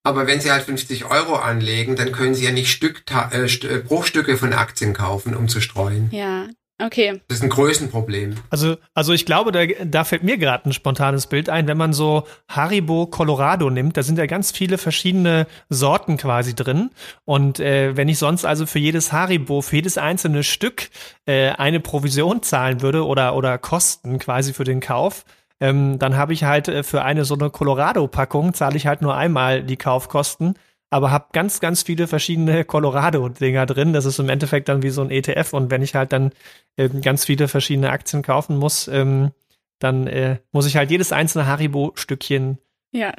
Aber 0.03 0.27
wenn 0.27 0.39
Sie 0.39 0.51
halt 0.51 0.63
50 0.63 1.05
Euro 1.05 1.35
anlegen, 1.35 1.95
dann 1.95 2.11
können 2.11 2.35
Sie 2.35 2.45
ja 2.45 2.51
nicht 2.51 2.69
Stück, 2.69 3.03
äh, 3.09 3.45
äh, 3.45 3.79
Bruchstücke 3.79 4.37
von 4.37 4.53
Aktien 4.53 4.93
kaufen, 4.93 5.35
um 5.35 5.47
zu 5.47 5.59
streuen. 5.61 6.09
Ja, 6.11 6.47
Okay. 6.81 7.21
Das 7.29 7.37
ist 7.37 7.43
ein 7.43 7.49
Größenproblem. 7.49 8.35
Also, 8.49 8.75
also 8.93 9.13
ich 9.13 9.25
glaube, 9.25 9.53
da, 9.53 9.65
da 9.65 10.03
fällt 10.03 10.23
mir 10.23 10.37
gerade 10.37 10.69
ein 10.69 10.73
spontanes 10.73 11.27
Bild 11.27 11.49
ein, 11.49 11.67
wenn 11.69 11.77
man 11.77 11.93
so 11.93 12.27
Haribo 12.49 13.07
Colorado 13.07 13.69
nimmt, 13.69 13.95
da 13.95 14.03
sind 14.03 14.17
ja 14.17 14.25
ganz 14.25 14.51
viele 14.51 14.77
verschiedene 14.77 15.47
Sorten 15.69 16.17
quasi 16.17 16.53
drin. 16.53 16.89
Und 17.23 17.61
äh, 17.61 17.95
wenn 17.95 18.09
ich 18.09 18.17
sonst 18.17 18.43
also 18.43 18.65
für 18.65 18.79
jedes 18.79 19.13
Haribo, 19.13 19.61
für 19.61 19.77
jedes 19.77 19.97
einzelne 19.97 20.43
Stück 20.43 20.89
äh, 21.25 21.51
eine 21.51 21.79
Provision 21.79 22.43
zahlen 22.43 22.81
würde 22.81 23.05
oder, 23.05 23.35
oder 23.35 23.57
Kosten 23.57 24.19
quasi 24.19 24.51
für 24.51 24.65
den 24.65 24.81
Kauf, 24.81 25.23
ähm, 25.61 25.97
dann 25.97 26.17
habe 26.17 26.33
ich 26.33 26.43
halt 26.43 26.67
äh, 26.67 26.83
für 26.83 27.03
eine 27.03 27.23
so 27.23 27.35
eine 27.35 27.51
Colorado-Packung, 27.51 28.53
zahle 28.53 28.75
ich 28.75 28.85
halt 28.85 29.01
nur 29.01 29.15
einmal 29.15 29.63
die 29.63 29.77
Kaufkosten 29.77 30.55
aber 30.89 31.11
habe 31.11 31.27
ganz, 31.33 31.59
ganz 31.59 31.83
viele 31.83 32.07
verschiedene 32.07 32.65
Colorado-Dinger 32.65 33.65
drin. 33.65 33.93
Das 33.93 34.05
ist 34.05 34.19
im 34.19 34.29
Endeffekt 34.29 34.69
dann 34.69 34.83
wie 34.83 34.89
so 34.89 35.01
ein 35.01 35.11
ETF. 35.11 35.53
Und 35.53 35.71
wenn 35.71 35.81
ich 35.81 35.95
halt 35.95 36.11
dann 36.11 36.31
äh, 36.77 36.89
ganz 36.89 37.25
viele 37.25 37.47
verschiedene 37.47 37.89
Aktien 37.89 38.21
kaufen 38.21 38.57
muss, 38.57 38.87
ähm, 38.87 39.31
dann 39.79 40.07
äh, 40.07 40.37
muss 40.51 40.67
ich 40.67 40.77
halt 40.77 40.91
jedes 40.91 41.11
einzelne 41.11 41.47
Haribo-Stückchen 41.47 42.59
ja, 42.95 43.13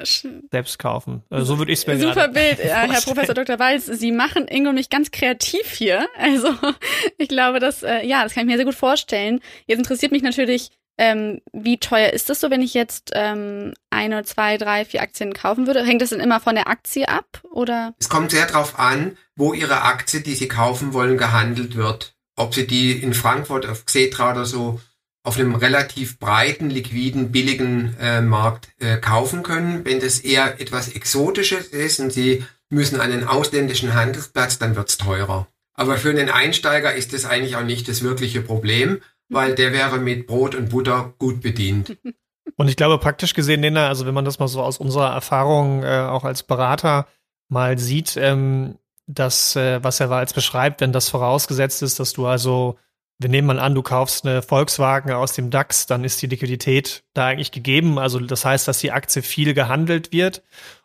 selbst 0.51 0.79
kaufen. 0.79 1.21
Also 1.29 1.45
so 1.45 1.59
würde 1.59 1.71
ich 1.71 1.79
es 1.79 1.87
mir 1.87 1.99
Super 1.99 2.29
Bild, 2.29 2.57
ja, 2.57 2.91
Herr 2.91 3.01
Professor 3.05 3.35
Dr. 3.35 3.59
Walz. 3.59 3.85
Sie 3.85 4.11
machen 4.11 4.47
Ingo 4.47 4.73
mich 4.73 4.89
ganz 4.89 5.11
kreativ 5.11 5.69
hier. 5.69 6.07
Also 6.17 6.49
ich 7.19 7.27
glaube, 7.27 7.59
dass 7.59 7.83
äh, 7.83 8.05
ja, 8.05 8.23
das 8.23 8.33
kann 8.33 8.43
ich 8.43 8.51
mir 8.51 8.57
sehr 8.57 8.65
gut 8.65 8.75
vorstellen. 8.75 9.39
Jetzt 9.67 9.77
interessiert 9.77 10.11
mich 10.11 10.23
natürlich, 10.23 10.71
ähm, 10.97 11.41
wie 11.53 11.79
teuer 11.79 12.11
ist 12.11 12.29
das 12.29 12.39
so, 12.39 12.49
wenn 12.49 12.61
ich 12.61 12.73
jetzt 12.73 13.11
ähm, 13.13 13.73
eine, 13.89 14.23
zwei, 14.23 14.57
drei, 14.57 14.83
vier 14.83 15.01
Aktien 15.01 15.33
kaufen 15.33 15.67
würde? 15.67 15.85
Hängt 15.85 16.01
das 16.01 16.09
denn 16.09 16.19
immer 16.19 16.39
von 16.39 16.55
der 16.55 16.67
Aktie 16.67 17.07
ab 17.07 17.41
oder? 17.51 17.93
Es 17.99 18.09
kommt 18.09 18.31
sehr 18.31 18.47
darauf 18.47 18.79
an, 18.79 19.17
wo 19.35 19.53
Ihre 19.53 19.83
Aktie, 19.83 20.21
die 20.21 20.35
Sie 20.35 20.47
kaufen 20.47 20.93
wollen, 20.93 21.17
gehandelt 21.17 21.75
wird. 21.75 22.15
Ob 22.35 22.55
Sie 22.55 22.65
die 22.65 22.91
in 22.91 23.13
Frankfurt 23.13 23.67
auf 23.67 23.85
Xetra 23.85 24.31
oder 24.31 24.45
so 24.45 24.79
auf 25.23 25.37
einem 25.37 25.55
relativ 25.55 26.19
breiten, 26.19 26.69
liquiden, 26.69 27.31
billigen 27.31 27.95
äh, 27.99 28.21
Markt 28.21 28.69
äh, 28.79 28.97
kaufen 28.97 29.43
können. 29.43 29.83
Wenn 29.85 29.99
das 29.99 30.19
eher 30.19 30.59
etwas 30.61 30.89
Exotisches 30.89 31.67
ist 31.67 31.99
und 31.99 32.13
Sie 32.13 32.45
müssen 32.69 33.01
einen 33.01 33.27
ausländischen 33.27 33.93
Handelsplatz, 33.93 34.57
dann 34.57 34.75
wird's 34.75 34.97
teurer. 34.97 35.47
Aber 35.73 35.97
für 35.97 36.09
einen 36.09 36.29
Einsteiger 36.29 36.93
ist 36.93 37.13
das 37.13 37.25
eigentlich 37.25 37.55
auch 37.55 37.63
nicht 37.63 37.87
das 37.87 38.01
wirkliche 38.01 38.41
Problem 38.41 39.01
weil 39.29 39.55
der 39.55 39.73
wäre 39.73 39.99
mit 39.99 40.27
Brot 40.27 40.55
und 40.55 40.69
Butter 40.69 41.13
gut 41.17 41.41
bedient. 41.41 41.97
Und 42.55 42.69
ich 42.69 42.75
glaube, 42.75 42.97
praktisch 42.97 43.33
gesehen, 43.33 43.59
Nena, 43.59 43.87
also 43.87 44.07
wenn 44.07 44.13
man 44.13 44.25
das 44.25 44.39
mal 44.39 44.47
so 44.47 44.63
aus 44.63 44.79
unserer 44.79 45.13
Erfahrung 45.13 45.83
äh, 45.83 46.07
auch 46.09 46.23
als 46.23 46.43
Berater 46.43 47.05
mal 47.49 47.77
sieht, 47.77 48.17
ähm, 48.17 48.79
dass, 49.05 49.55
äh, 49.55 49.83
was 49.83 49.99
er 49.99 50.09
als 50.11 50.33
beschreibt, 50.33 50.81
wenn 50.81 50.91
das 50.91 51.09
vorausgesetzt 51.09 51.83
ist, 51.83 51.99
dass 51.99 52.13
du 52.13 52.25
also, 52.25 52.77
wir 53.19 53.29
nehmen 53.29 53.47
mal 53.47 53.59
an, 53.59 53.75
du 53.75 53.83
kaufst 53.83 54.25
eine 54.25 54.41
Volkswagen 54.41 55.11
aus 55.11 55.33
dem 55.33 55.49
DAX, 55.49 55.85
dann 55.85 56.03
ist 56.03 56.21
die 56.21 56.27
Liquidität 56.27 57.03
da 57.13 57.27
eigentlich 57.27 57.51
gegeben. 57.51 57.99
Also 57.99 58.19
das 58.19 58.43
heißt, 58.43 58.67
dass 58.67 58.79
die 58.79 58.91
Aktie 58.91 59.21
viel 59.21 59.53
gehandelt 59.53 60.11
wird. 60.11 60.43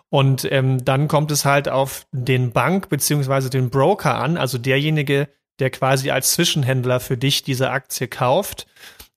Und 0.08 0.46
ähm, 0.52 0.84
dann 0.84 1.08
kommt 1.08 1.30
es 1.30 1.46
halt 1.46 1.70
auf 1.70 2.06
den 2.12 2.52
Bank 2.52 2.90
beziehungsweise 2.90 3.48
den 3.48 3.70
Broker 3.70 4.16
an, 4.16 4.36
also 4.36 4.58
derjenige, 4.58 5.28
der 5.62 5.70
quasi 5.70 6.10
als 6.10 6.32
Zwischenhändler 6.32 6.98
für 6.98 7.16
dich 7.16 7.44
diese 7.44 7.70
Aktie 7.70 8.08
kauft, 8.08 8.66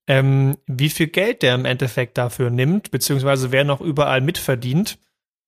ähm, 0.06 0.58
wie 0.68 0.92
viel 0.92 1.08
Geld 1.08 1.42
der 1.42 1.56
im 1.56 1.66
Endeffekt 1.66 2.20
dafür 2.20 2.52
nimmt, 2.52 2.92
beziehungsweise 2.92 3.52
wer 3.52 3.64
noch 3.64 3.82
überall 3.82 4.22
mitverdient. 4.22 5.00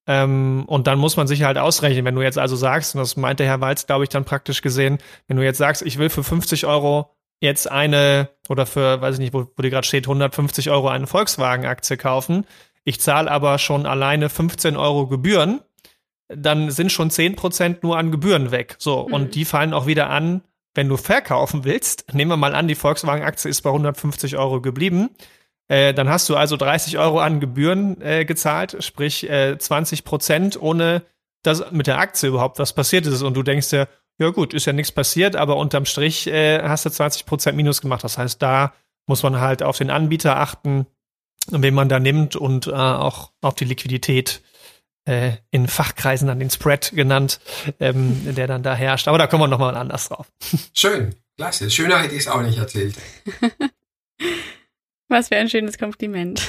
Ähm, 0.07 0.63
und 0.65 0.87
dann 0.87 0.97
muss 0.97 1.15
man 1.15 1.27
sich 1.27 1.43
halt 1.43 1.59
ausrechnen, 1.59 2.03
wenn 2.03 2.15
du 2.15 2.23
jetzt 2.23 2.39
also 2.39 2.55
sagst, 2.55 2.95
und 2.95 2.99
das 2.99 3.15
meinte 3.15 3.45
Herr 3.45 3.61
Walz, 3.61 3.85
glaube 3.85 4.05
ich, 4.05 4.09
dann 4.09 4.25
praktisch 4.25 4.63
gesehen, 4.63 4.97
wenn 5.27 5.37
du 5.37 5.43
jetzt 5.43 5.59
sagst, 5.59 5.83
ich 5.83 5.99
will 5.99 6.09
für 6.09 6.23
50 6.23 6.65
Euro 6.65 7.15
jetzt 7.41 7.69
eine 7.69 8.29
oder 8.49 8.65
für, 8.65 8.99
weiß 8.99 9.15
ich 9.15 9.19
nicht, 9.19 9.33
wo, 9.35 9.45
wo 9.55 9.61
die 9.61 9.69
gerade 9.69 9.85
steht, 9.85 10.07
150 10.07 10.71
Euro 10.71 10.89
eine 10.89 11.05
Volkswagen-Aktie 11.05 11.97
kaufen, 11.97 12.47
ich 12.85 12.99
zahle 13.01 13.29
aber 13.29 13.59
schon 13.59 13.85
alleine 13.85 14.29
15 14.29 14.77
Euro 14.77 15.05
Gebühren, 15.05 15.61
dann 16.27 16.71
sind 16.71 16.91
schon 16.91 17.11
10% 17.11 17.77
nur 17.83 17.99
an 17.99 18.09
Gebühren 18.09 18.49
weg. 18.49 18.77
So, 18.79 19.07
mhm. 19.07 19.13
und 19.13 19.35
die 19.35 19.45
fallen 19.45 19.73
auch 19.75 19.85
wieder 19.85 20.09
an, 20.09 20.41
wenn 20.77 20.87
du 20.87 20.95
verkaufen 20.95 21.65
willst, 21.65 22.13
nehmen 22.13 22.31
wir 22.31 22.37
mal 22.37 22.55
an, 22.55 22.67
die 22.67 22.75
Volkswagen-Aktie 22.75 23.49
ist 23.49 23.63
bei 23.63 23.71
150 23.71 24.37
Euro 24.37 24.61
geblieben, 24.61 25.09
äh, 25.67 25.93
dann 25.93 26.07
hast 26.07 26.29
du 26.29 26.35
also 26.35 26.55
30 26.55 26.97
Euro 26.97 27.19
an 27.19 27.39
Gebühren 27.39 27.99
äh, 28.01 28.23
gezahlt, 28.25 28.77
sprich 28.83 29.29
äh, 29.29 29.57
20 29.57 30.05
Prozent, 30.05 30.61
ohne 30.61 31.01
dass 31.43 31.71
mit 31.71 31.87
der 31.87 31.99
Aktie 31.99 32.29
überhaupt 32.29 32.59
was 32.59 32.73
passiert 32.73 33.05
ist. 33.05 33.21
Und 33.21 33.33
du 33.33 33.43
denkst 33.43 33.69
dir, 33.69 33.87
ja 34.19 34.29
gut, 34.29 34.53
ist 34.53 34.65
ja 34.65 34.73
nichts 34.73 34.91
passiert, 34.91 35.35
aber 35.35 35.57
unterm 35.57 35.85
Strich 35.85 36.27
äh, 36.27 36.61
hast 36.61 36.85
du 36.85 36.89
20 36.89 37.25
Prozent 37.25 37.57
Minus 37.57 37.81
gemacht. 37.81 38.03
Das 38.03 38.17
heißt, 38.17 38.41
da 38.41 38.73
muss 39.07 39.23
man 39.23 39.39
halt 39.39 39.63
auf 39.63 39.77
den 39.77 39.89
Anbieter 39.89 40.37
achten, 40.37 40.85
wen 41.49 41.73
man 41.73 41.89
da 41.89 41.99
nimmt 41.99 42.35
und 42.35 42.67
äh, 42.67 42.71
auch 42.71 43.31
auf 43.41 43.55
die 43.55 43.65
Liquidität 43.65 44.41
äh, 45.07 45.37
in 45.51 45.67
Fachkreisen 45.67 46.27
dann 46.27 46.39
den 46.39 46.49
Spread 46.49 46.91
genannt, 46.93 47.39
ähm, 47.79 48.35
der 48.35 48.47
dann 48.47 48.63
da 48.63 48.75
herrscht. 48.75 49.07
Aber 49.07 49.17
da 49.17 49.27
kommen 49.27 49.43
wir 49.43 49.47
nochmal 49.47 49.75
anders 49.75 50.09
drauf. 50.09 50.27
Schön, 50.73 51.15
klasse. 51.37 51.71
Schöner 51.71 51.99
hätte 51.99 52.15
ich 52.15 52.21
es 52.21 52.27
auch 52.27 52.41
nicht 52.41 52.57
erzählt. 52.57 52.95
Was 55.09 55.29
für 55.29 55.37
ein 55.37 55.49
schönes 55.49 55.77
Kompliment. 55.77 56.41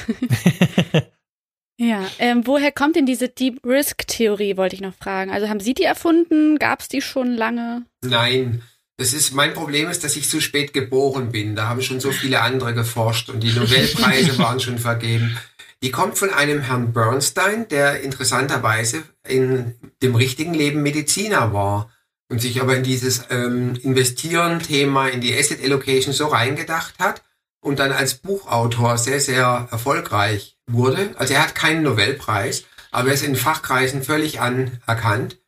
ja, 1.79 2.05
ähm, 2.19 2.45
woher 2.45 2.73
kommt 2.73 2.97
denn 2.97 3.05
diese 3.05 3.29
Deep 3.29 3.65
Risk 3.65 4.05
Theorie, 4.05 4.57
wollte 4.57 4.75
ich 4.75 4.81
noch 4.81 4.93
fragen. 4.93 5.31
Also 5.31 5.47
haben 5.47 5.61
Sie 5.61 5.73
die 5.73 5.83
erfunden? 5.83 6.59
Gab 6.59 6.81
es 6.81 6.89
die 6.89 7.01
schon 7.01 7.35
lange? 7.35 7.85
Nein. 8.03 8.61
Das 8.97 9.13
ist, 9.13 9.33
mein 9.33 9.53
Problem 9.53 9.89
ist, 9.89 10.03
dass 10.03 10.17
ich 10.17 10.27
zu 10.27 10.41
spät 10.41 10.73
geboren 10.73 11.31
bin. 11.31 11.55
Da 11.55 11.69
haben 11.69 11.81
schon 11.81 12.01
so 12.01 12.11
viele 12.11 12.41
andere 12.41 12.73
geforscht 12.73 13.29
und 13.29 13.41
die 13.41 13.53
Nobelpreise 13.53 14.37
waren 14.39 14.59
schon 14.59 14.77
vergeben. 14.77 15.37
Die 15.81 15.91
kommt 15.91 16.17
von 16.17 16.33
einem 16.33 16.61
Herrn 16.61 16.91
Bernstein, 16.91 17.67
der 17.69 18.01
interessanterweise 18.01 19.03
in 19.25 19.75
dem 20.01 20.15
richtigen 20.15 20.53
Leben 20.53 20.81
Mediziner 20.81 21.53
war 21.53 21.89
und 22.29 22.41
sich 22.41 22.61
aber 22.61 22.75
in 22.75 22.83
dieses 22.83 23.23
ähm, 23.29 23.75
Investieren-Thema, 23.75 25.07
in 25.07 25.21
die 25.21 25.37
Asset 25.37 25.63
Allocation 25.63 26.13
so 26.13 26.27
reingedacht 26.27 26.99
hat 26.99 27.23
und 27.61 27.79
dann 27.79 27.91
als 27.91 28.15
Buchautor 28.15 28.97
sehr, 28.97 29.21
sehr 29.21 29.67
erfolgreich 29.71 30.57
wurde. 30.67 31.13
Also 31.17 31.33
er 31.33 31.43
hat 31.43 31.55
keinen 31.55 31.83
Nobelpreis, 31.83 32.65
aber 32.91 33.09
er 33.09 33.13
ist 33.13 33.23
in 33.23 33.35
Fachkreisen 33.35 34.03
völlig 34.03 34.41
anerkannt. 34.41 35.39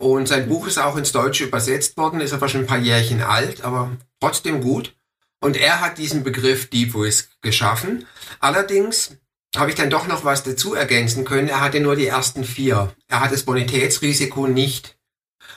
Und 0.00 0.28
sein 0.28 0.48
Buch 0.48 0.66
ist 0.66 0.78
auch 0.78 0.96
ins 0.96 1.12
Deutsche 1.12 1.44
übersetzt 1.44 1.96
worden, 1.96 2.20
ist 2.20 2.32
aber 2.32 2.48
schon 2.48 2.62
ein 2.62 2.66
paar 2.66 2.78
Jährchen 2.78 3.22
alt, 3.22 3.62
aber 3.62 3.96
trotzdem 4.20 4.60
gut. 4.60 4.94
Und 5.40 5.56
er 5.56 5.80
hat 5.80 5.98
diesen 5.98 6.24
Begriff 6.24 6.68
Deep 6.68 6.94
Risk 6.94 7.30
geschaffen. 7.42 8.06
Allerdings 8.40 9.16
habe 9.56 9.70
ich 9.70 9.76
dann 9.76 9.90
doch 9.90 10.06
noch 10.06 10.24
was 10.24 10.42
dazu 10.42 10.74
ergänzen 10.74 11.24
können. 11.24 11.48
Er 11.48 11.60
hatte 11.60 11.80
nur 11.80 11.96
die 11.96 12.06
ersten 12.06 12.44
vier. 12.44 12.94
Er 13.08 13.20
hat 13.20 13.32
das 13.32 13.44
Bonitätsrisiko 13.44 14.46
nicht. 14.46 14.96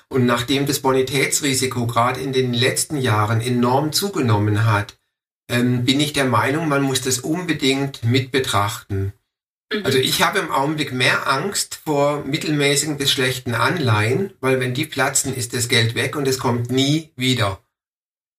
Und 0.08 0.26
nachdem 0.26 0.66
das 0.66 0.80
Bonitätsrisiko 0.80 1.88
gerade 1.88 2.20
in 2.20 2.34
den 2.34 2.54
letzten 2.54 2.98
Jahren 2.98 3.42
enorm 3.42 3.92
zugenommen 3.92 4.66
hat, 4.66 4.98
ähm, 5.50 5.86
bin 5.86 6.00
ich 6.00 6.14
der 6.14 6.26
Meinung, 6.26 6.68
man 6.68 6.82
muss 6.82 7.02
das 7.02 7.20
unbedingt 7.20 8.04
mit 8.04 8.32
betrachten. 8.32 9.14
Mhm. 9.74 9.86
Also 9.86 9.98
ich 9.98 10.22
habe 10.22 10.40
im 10.40 10.52
Augenblick 10.52 10.94
mehr 10.94 11.28
Angst 11.28 11.80
vor 11.84 12.24
mittelmäßigen 12.26 12.98
bis 12.98 13.12
schlechten 13.12 13.54
Anleihen, 13.54 14.34
weil 14.40 14.60
wenn 14.60 14.74
die 14.74 14.86
platzen, 14.86 15.36
ist 15.36 15.54
das 15.54 15.68
Geld 15.68 15.96
weg 15.96 16.16
und 16.16 16.28
es 16.28 16.40
kommt 16.40 16.72
nie 16.72 17.12
wieder. 17.16 17.60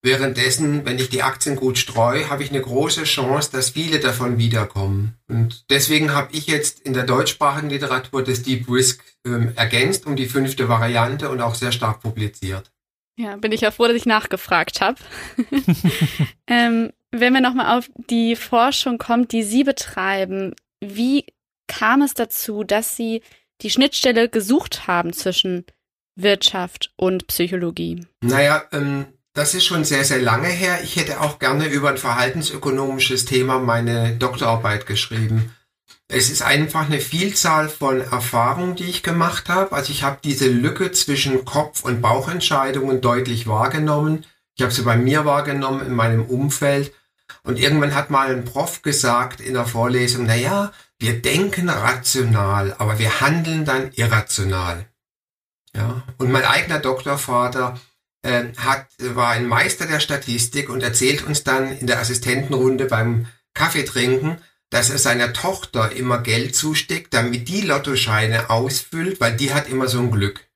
Währenddessen, 0.04 0.84
wenn 0.84 0.98
ich 0.98 1.10
die 1.10 1.22
Aktien 1.22 1.54
gut 1.54 1.78
streue, 1.78 2.28
habe 2.28 2.42
ich 2.42 2.50
eine 2.50 2.60
große 2.60 3.04
Chance, 3.04 3.52
dass 3.52 3.70
viele 3.70 4.00
davon 4.00 4.36
wiederkommen. 4.36 5.14
Und 5.28 5.64
deswegen 5.70 6.12
habe 6.12 6.32
ich 6.32 6.48
jetzt 6.48 6.80
in 6.80 6.92
der 6.92 7.04
deutschsprachigen 7.04 7.70
Literatur 7.70 8.24
das 8.24 8.42
Deep 8.42 8.68
Risk 8.68 9.04
ähm, 9.24 9.52
ergänzt 9.54 10.06
um 10.06 10.16
die 10.16 10.26
fünfte 10.26 10.68
Variante 10.68 11.30
und 11.30 11.40
auch 11.40 11.54
sehr 11.54 11.70
stark 11.70 12.00
publiziert. 12.00 12.72
Ja, 13.16 13.36
bin 13.36 13.52
ich 13.52 13.60
ja 13.60 13.70
froh, 13.70 13.86
dass 13.86 13.94
ich 13.94 14.06
nachgefragt 14.06 14.80
habe. 14.80 14.98
ähm, 16.48 16.92
wenn 17.12 17.32
wir 17.32 17.40
nochmal 17.40 17.78
auf 17.78 17.88
die 18.10 18.34
Forschung 18.34 18.98
kommt, 18.98 19.30
die 19.30 19.44
Sie 19.44 19.62
betreiben, 19.62 20.56
wie 20.80 21.26
kam 21.68 22.02
es 22.02 22.14
dazu, 22.14 22.64
dass 22.64 22.96
Sie 22.96 23.22
die 23.60 23.70
Schnittstelle 23.70 24.28
gesucht 24.28 24.88
haben 24.88 25.12
zwischen 25.12 25.64
Wirtschaft 26.16 26.92
und 26.96 27.28
Psychologie? 27.28 28.04
Naja, 28.22 28.64
ähm, 28.72 29.06
das 29.34 29.54
ist 29.54 29.64
schon 29.64 29.84
sehr, 29.84 30.04
sehr 30.04 30.20
lange 30.20 30.48
her. 30.48 30.80
Ich 30.82 30.96
hätte 30.96 31.20
auch 31.20 31.38
gerne 31.38 31.66
über 31.66 31.90
ein 31.90 31.98
verhaltensökonomisches 31.98 33.24
Thema 33.24 33.58
meine 33.58 34.14
Doktorarbeit 34.16 34.86
geschrieben. 34.86 35.54
Es 36.08 36.30
ist 36.30 36.42
einfach 36.42 36.86
eine 36.86 37.00
Vielzahl 37.00 37.70
von 37.70 38.02
Erfahrungen, 38.02 38.76
die 38.76 38.84
ich 38.84 39.02
gemacht 39.02 39.48
habe. 39.48 39.72
Also 39.72 39.92
ich 39.92 40.02
habe 40.02 40.18
diese 40.22 40.48
Lücke 40.48 40.92
zwischen 40.92 41.46
Kopf- 41.46 41.84
und 41.84 42.02
Bauchentscheidungen 42.02 43.00
deutlich 43.00 43.46
wahrgenommen. 43.46 44.26
Ich 44.54 44.62
habe 44.62 44.72
sie 44.72 44.82
bei 44.82 44.96
mir 44.96 45.24
wahrgenommen, 45.24 45.86
in 45.86 45.94
meinem 45.94 46.26
Umfeld. 46.26 46.92
Und 47.44 47.58
irgendwann 47.58 47.94
hat 47.94 48.10
mal 48.10 48.30
ein 48.30 48.44
Prof 48.44 48.82
gesagt 48.82 49.40
in 49.40 49.54
der 49.54 49.64
Vorlesung, 49.64 50.26
na 50.26 50.34
ja, 50.34 50.72
wir 50.98 51.22
denken 51.22 51.70
rational, 51.70 52.74
aber 52.78 52.98
wir 52.98 53.22
handeln 53.22 53.64
dann 53.64 53.90
irrational. 53.92 54.86
Ja, 55.74 56.02
und 56.18 56.30
mein 56.30 56.44
eigener 56.44 56.78
Doktorvater 56.78 57.80
hat, 58.24 58.86
war 58.98 59.30
ein 59.30 59.46
Meister 59.46 59.86
der 59.86 60.00
Statistik 60.00 60.68
und 60.68 60.82
erzählt 60.82 61.24
uns 61.24 61.44
dann 61.44 61.76
in 61.76 61.86
der 61.86 61.98
Assistentenrunde 61.98 62.86
beim 62.86 63.26
Kaffeetrinken, 63.54 64.38
dass 64.70 64.90
er 64.90 64.98
seiner 64.98 65.32
Tochter 65.32 65.92
immer 65.92 66.18
Geld 66.18 66.56
zusteckt, 66.56 67.12
damit 67.12 67.48
die 67.48 67.60
Lottoscheine 67.60 68.48
ausfüllt, 68.48 69.20
weil 69.20 69.36
die 69.36 69.52
hat 69.52 69.68
immer 69.68 69.88
so 69.88 69.98
ein 69.98 70.10
Glück. 70.10 70.48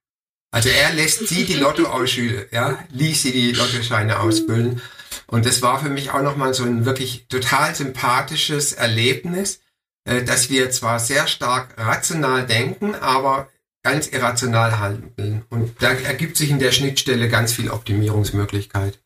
Also 0.50 0.70
er 0.70 0.94
lässt 0.94 1.29
sie 1.29 1.44
die 1.44 1.55
Lotto 1.55 1.85
ausschülen, 1.87 2.46
ja, 2.50 2.79
ließ 2.90 3.22
sie 3.22 3.33
die 3.33 3.52
Lottoscheine 3.52 4.20
ausfüllen. 4.20 4.81
Und 5.26 5.44
das 5.44 5.61
war 5.61 5.83
für 5.83 5.90
mich 5.90 6.12
auch 6.12 6.22
nochmal 6.22 6.55
so 6.55 6.64
ein 6.64 6.87
wirklich 6.87 7.26
total 7.29 7.74
sympathisches 7.74 8.72
Erlebnis, 8.72 9.61
äh, 10.05 10.22
dass 10.22 10.48
wir 10.48 10.70
zwar 10.70 10.98
sehr 10.98 11.26
stark 11.26 11.74
rational 11.76 12.46
denken, 12.46 12.94
aber 12.94 13.48
ganz 13.87 14.09
irrational 14.09 14.81
handeln. 14.81 15.44
Und 15.49 15.81
da 15.81 15.92
ergibt 15.92 16.37
sich 16.37 16.51
in 16.51 16.59
der 16.59 16.72
Schnittstelle 16.72 17.29
ganz 17.29 17.53
viel 17.53 17.70
Optimierungsmöglichkeit. 17.70 18.99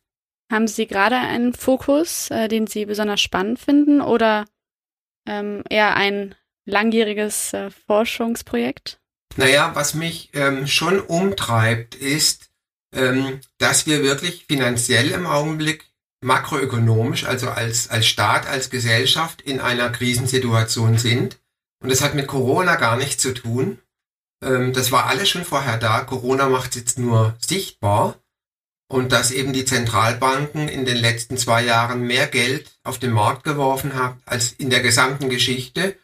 Haben 0.51 0.67
Sie 0.67 0.87
gerade 0.87 1.17
einen 1.17 1.53
Fokus, 1.53 2.31
äh, 2.31 2.47
den 2.47 2.65
Sie 2.65 2.85
besonders 2.85 3.21
spannend 3.21 3.59
finden 3.59 4.01
oder 4.01 4.45
ähm, 5.27 5.63
eher 5.69 5.95
ein 5.95 6.33
langjähriges 6.65 7.53
äh, 7.53 7.69
Forschungsprojekt? 7.69 8.99
Naja, 9.37 9.71
was 9.75 9.93
mich 9.93 10.31
ähm, 10.33 10.65
schon 10.65 10.99
umtreibt, 10.99 11.93
ist, 11.93 12.49
ähm, 12.93 13.39
dass 13.59 13.85
wir 13.85 14.01
wirklich 14.01 14.45
finanziell 14.47 15.11
im 15.11 15.27
Augenblick 15.27 15.85
makroökonomisch, 16.21 17.25
also 17.25 17.49
als, 17.49 17.87
als 17.89 18.07
Staat, 18.07 18.47
als 18.47 18.71
Gesellschaft 18.71 19.43
in 19.43 19.59
einer 19.59 19.89
Krisensituation 19.89 20.97
sind. 20.97 21.39
Und 21.83 21.91
das 21.91 22.01
hat 22.01 22.15
mit 22.15 22.27
Corona 22.27 22.75
gar 22.75 22.97
nichts 22.97 23.21
zu 23.21 23.33
tun. 23.33 23.79
Ähm, 24.43 24.73
das 24.73 24.91
war 24.91 25.05
alles 25.05 25.29
schon 25.29 25.45
vorher 25.45 25.77
da. 25.77 26.01
Corona 26.01 26.49
macht 26.49 26.71
es 26.71 26.77
jetzt 26.77 26.99
nur 26.99 27.35
sichtbar. 27.39 28.17
Und 28.87 29.13
dass 29.13 29.31
eben 29.31 29.53
die 29.53 29.63
Zentralbanken 29.63 30.67
in 30.67 30.83
den 30.83 30.97
letzten 30.97 31.37
zwei 31.37 31.63
Jahren 31.63 32.01
mehr 32.01 32.27
Geld 32.27 32.77
auf 32.83 32.99
den 32.99 33.11
Markt 33.11 33.45
geworfen 33.45 33.95
haben 33.95 34.21
als 34.25 34.51
in 34.51 34.69
der 34.69 34.81
gesamten 34.81 35.29
Geschichte. 35.29 35.97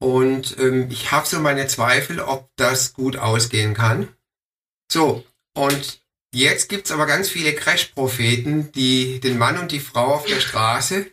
Und 0.00 0.58
ähm, 0.58 0.88
ich 0.90 1.12
habe 1.12 1.26
so 1.26 1.38
meine 1.38 1.68
Zweifel, 1.68 2.20
ob 2.20 2.50
das 2.56 2.94
gut 2.94 3.16
ausgehen 3.16 3.74
kann. 3.74 4.08
So, 4.90 5.24
und 5.54 6.00
Jetzt 6.36 6.68
gibt's 6.68 6.90
aber 6.90 7.06
ganz 7.06 7.30
viele 7.30 7.54
Crash-Propheten, 7.54 8.70
die 8.72 9.20
den 9.20 9.38
Mann 9.38 9.56
und 9.56 9.72
die 9.72 9.80
Frau 9.80 10.16
auf 10.16 10.26
der 10.26 10.40
Straße 10.40 11.06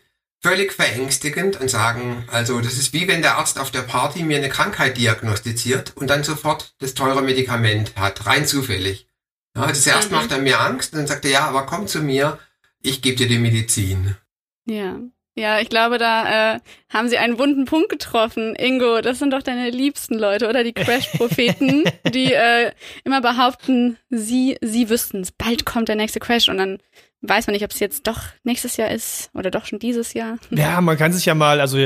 völlig 0.44 0.74
verängstigend 0.74 1.60
und 1.60 1.70
sagen, 1.70 2.26
also 2.30 2.60
das 2.60 2.74
ist 2.74 2.94
wie 2.94 3.08
wenn 3.08 3.22
der 3.22 3.38
Arzt 3.38 3.58
auf 3.58 3.72
der 3.72 3.82
Party 3.82 4.24
mir 4.24 4.38
eine 4.38 4.50
Krankheit 4.50 4.98
diagnostiziert 4.98 5.94
und 5.96 6.10
dann 6.10 6.24
sofort 6.24 6.76
das 6.80 6.94
teure 6.94 7.22
Medikament 7.22 7.96
hat, 7.96 8.26
rein 8.26 8.46
zufällig. 8.46 9.08
Ja, 9.56 9.64
also 9.64 9.82
zuerst 9.82 10.12
mhm. 10.12 10.18
macht 10.18 10.32
er 10.32 10.40
mir 10.40 10.60
Angst 10.60 10.94
und 10.94 11.00
dann 11.00 11.08
sagt 11.08 11.26
er, 11.26 11.32
ja, 11.32 11.48
aber 11.48 11.66
komm 11.66 11.88
zu 11.88 12.02
mir, 12.02 12.40
ich 12.82 13.02
gebe 13.02 13.16
dir 13.16 13.28
die 13.28 13.40
Medizin. 13.40 14.18
Ja. 14.66 15.00
Ja, 15.36 15.60
ich 15.60 15.70
glaube, 15.70 15.98
da 15.98 16.56
äh, 16.56 16.60
haben 16.90 17.10
sie 17.10 17.18
einen 17.18 17.40
wunden 17.40 17.66
Punkt 17.66 17.90
getroffen. 17.90 18.54
Ingo, 18.56 19.02
das 19.02 19.18
sind 19.18 19.32
doch 19.32 19.42
deine 19.42 19.72
liebsten 19.72 20.14
Leute, 20.20 20.48
oder? 20.48 20.64
Die 20.64 20.74
Crash-Propheten, 20.74 21.86
die 22.14 22.34
äh, 22.34 22.72
immer 23.04 23.20
behaupten, 23.20 23.98
sie, 24.12 24.58
sie 24.62 24.92
wüssten 24.92 25.22
es. 25.22 25.32
Bald 25.32 25.66
kommt 25.66 25.88
der 25.88 25.96
nächste 25.96 26.20
Crash 26.20 26.50
und 26.50 26.60
dann 26.60 26.78
weiß 27.24 27.48
man 27.48 27.54
nicht, 27.54 27.64
ob 27.64 27.72
es 27.72 27.80
jetzt 27.80 28.06
doch 28.06 28.20
nächstes 28.44 28.78
Jahr 28.78 28.92
ist 28.92 29.32
oder 29.34 29.50
doch 29.50 29.66
schon 29.66 29.80
dieses 29.80 30.14
Jahr. 30.14 30.38
Ja, 30.52 30.80
man 30.82 30.98
kann 30.98 31.14
sich 31.14 31.26
ja 31.26 31.36
mal, 31.36 31.60
also 31.60 31.78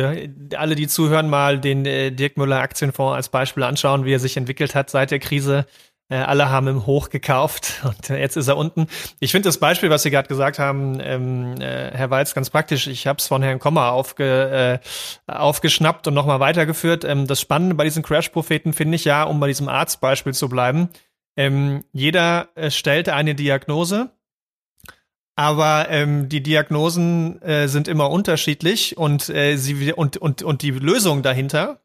alle, 0.56 0.76
die 0.76 0.88
zuhören, 0.88 1.30
mal 1.30 1.60
den 1.60 1.86
äh, 1.86 2.12
Dirk 2.12 2.38
Müller 2.38 2.60
Aktienfonds 2.60 3.16
als 3.16 3.30
Beispiel 3.30 3.64
anschauen, 3.64 4.06
wie 4.06 4.14
er 4.14 4.20
sich 4.20 4.38
entwickelt 4.38 4.76
hat 4.76 4.90
seit 4.90 5.12
der 5.12 5.20
Krise. 5.20 5.66
Äh, 6.10 6.18
alle 6.18 6.50
haben 6.50 6.68
im 6.68 6.86
Hoch 6.86 7.10
gekauft 7.10 7.82
und 7.84 8.10
äh, 8.10 8.20
jetzt 8.20 8.38
ist 8.38 8.48
er 8.48 8.58
unten. 8.58 8.88
Ich 9.20 9.32
finde 9.32 9.50
das 9.50 9.60
Beispiel, 9.60 9.90
was 9.90 10.04
Sie 10.04 10.12
gerade 10.12 10.28
gesagt 10.28 10.58
haben, 10.58 11.00
ähm, 11.02 11.60
äh, 11.60 11.92
Herr 11.92 12.10
Walz, 12.10 12.34
ganz 12.34 12.50
praktisch. 12.50 12.88
Ich 12.88 13.08
habe 13.08 13.18
es 13.20 13.28
von 13.28 13.44
Herrn 13.44 13.60
Kommer 13.60 13.92
aufge, 13.92 14.80
äh, 15.28 15.32
aufgeschnappt 15.32 16.08
und 16.08 16.14
nochmal 16.14 16.40
weitergeführt. 16.40 17.04
Ähm, 17.04 17.28
das 17.28 17.42
Spannende 17.42 17.76
bei 17.76 17.84
diesen 17.84 18.04
Crash-Propheten 18.04 18.74
finde 18.74 18.96
ich 18.96 19.06
ja, 19.06 19.24
um 19.24 19.40
bei 19.40 19.48
diesem 19.48 19.68
Arztbeispiel 19.68 20.34
zu 20.34 20.50
bleiben, 20.50 20.90
ähm, 21.38 21.84
jeder 21.94 22.50
äh, 22.56 22.72
stellte 22.72 23.14
eine 23.14 23.36
Diagnose, 23.36 24.10
aber 25.38 25.88
ähm, 25.90 26.28
die 26.28 26.44
Diagnosen 26.44 27.42
äh, 27.42 27.70
sind 27.70 27.88
immer 27.88 28.10
unterschiedlich 28.10 28.98
und 28.98 29.30
äh, 29.30 29.56
sie 29.56 29.94
und 29.94 30.18
und 30.18 30.44
und 30.44 30.62
die 30.62 30.72
Lösung 30.72 31.24
dahinter 31.24 31.80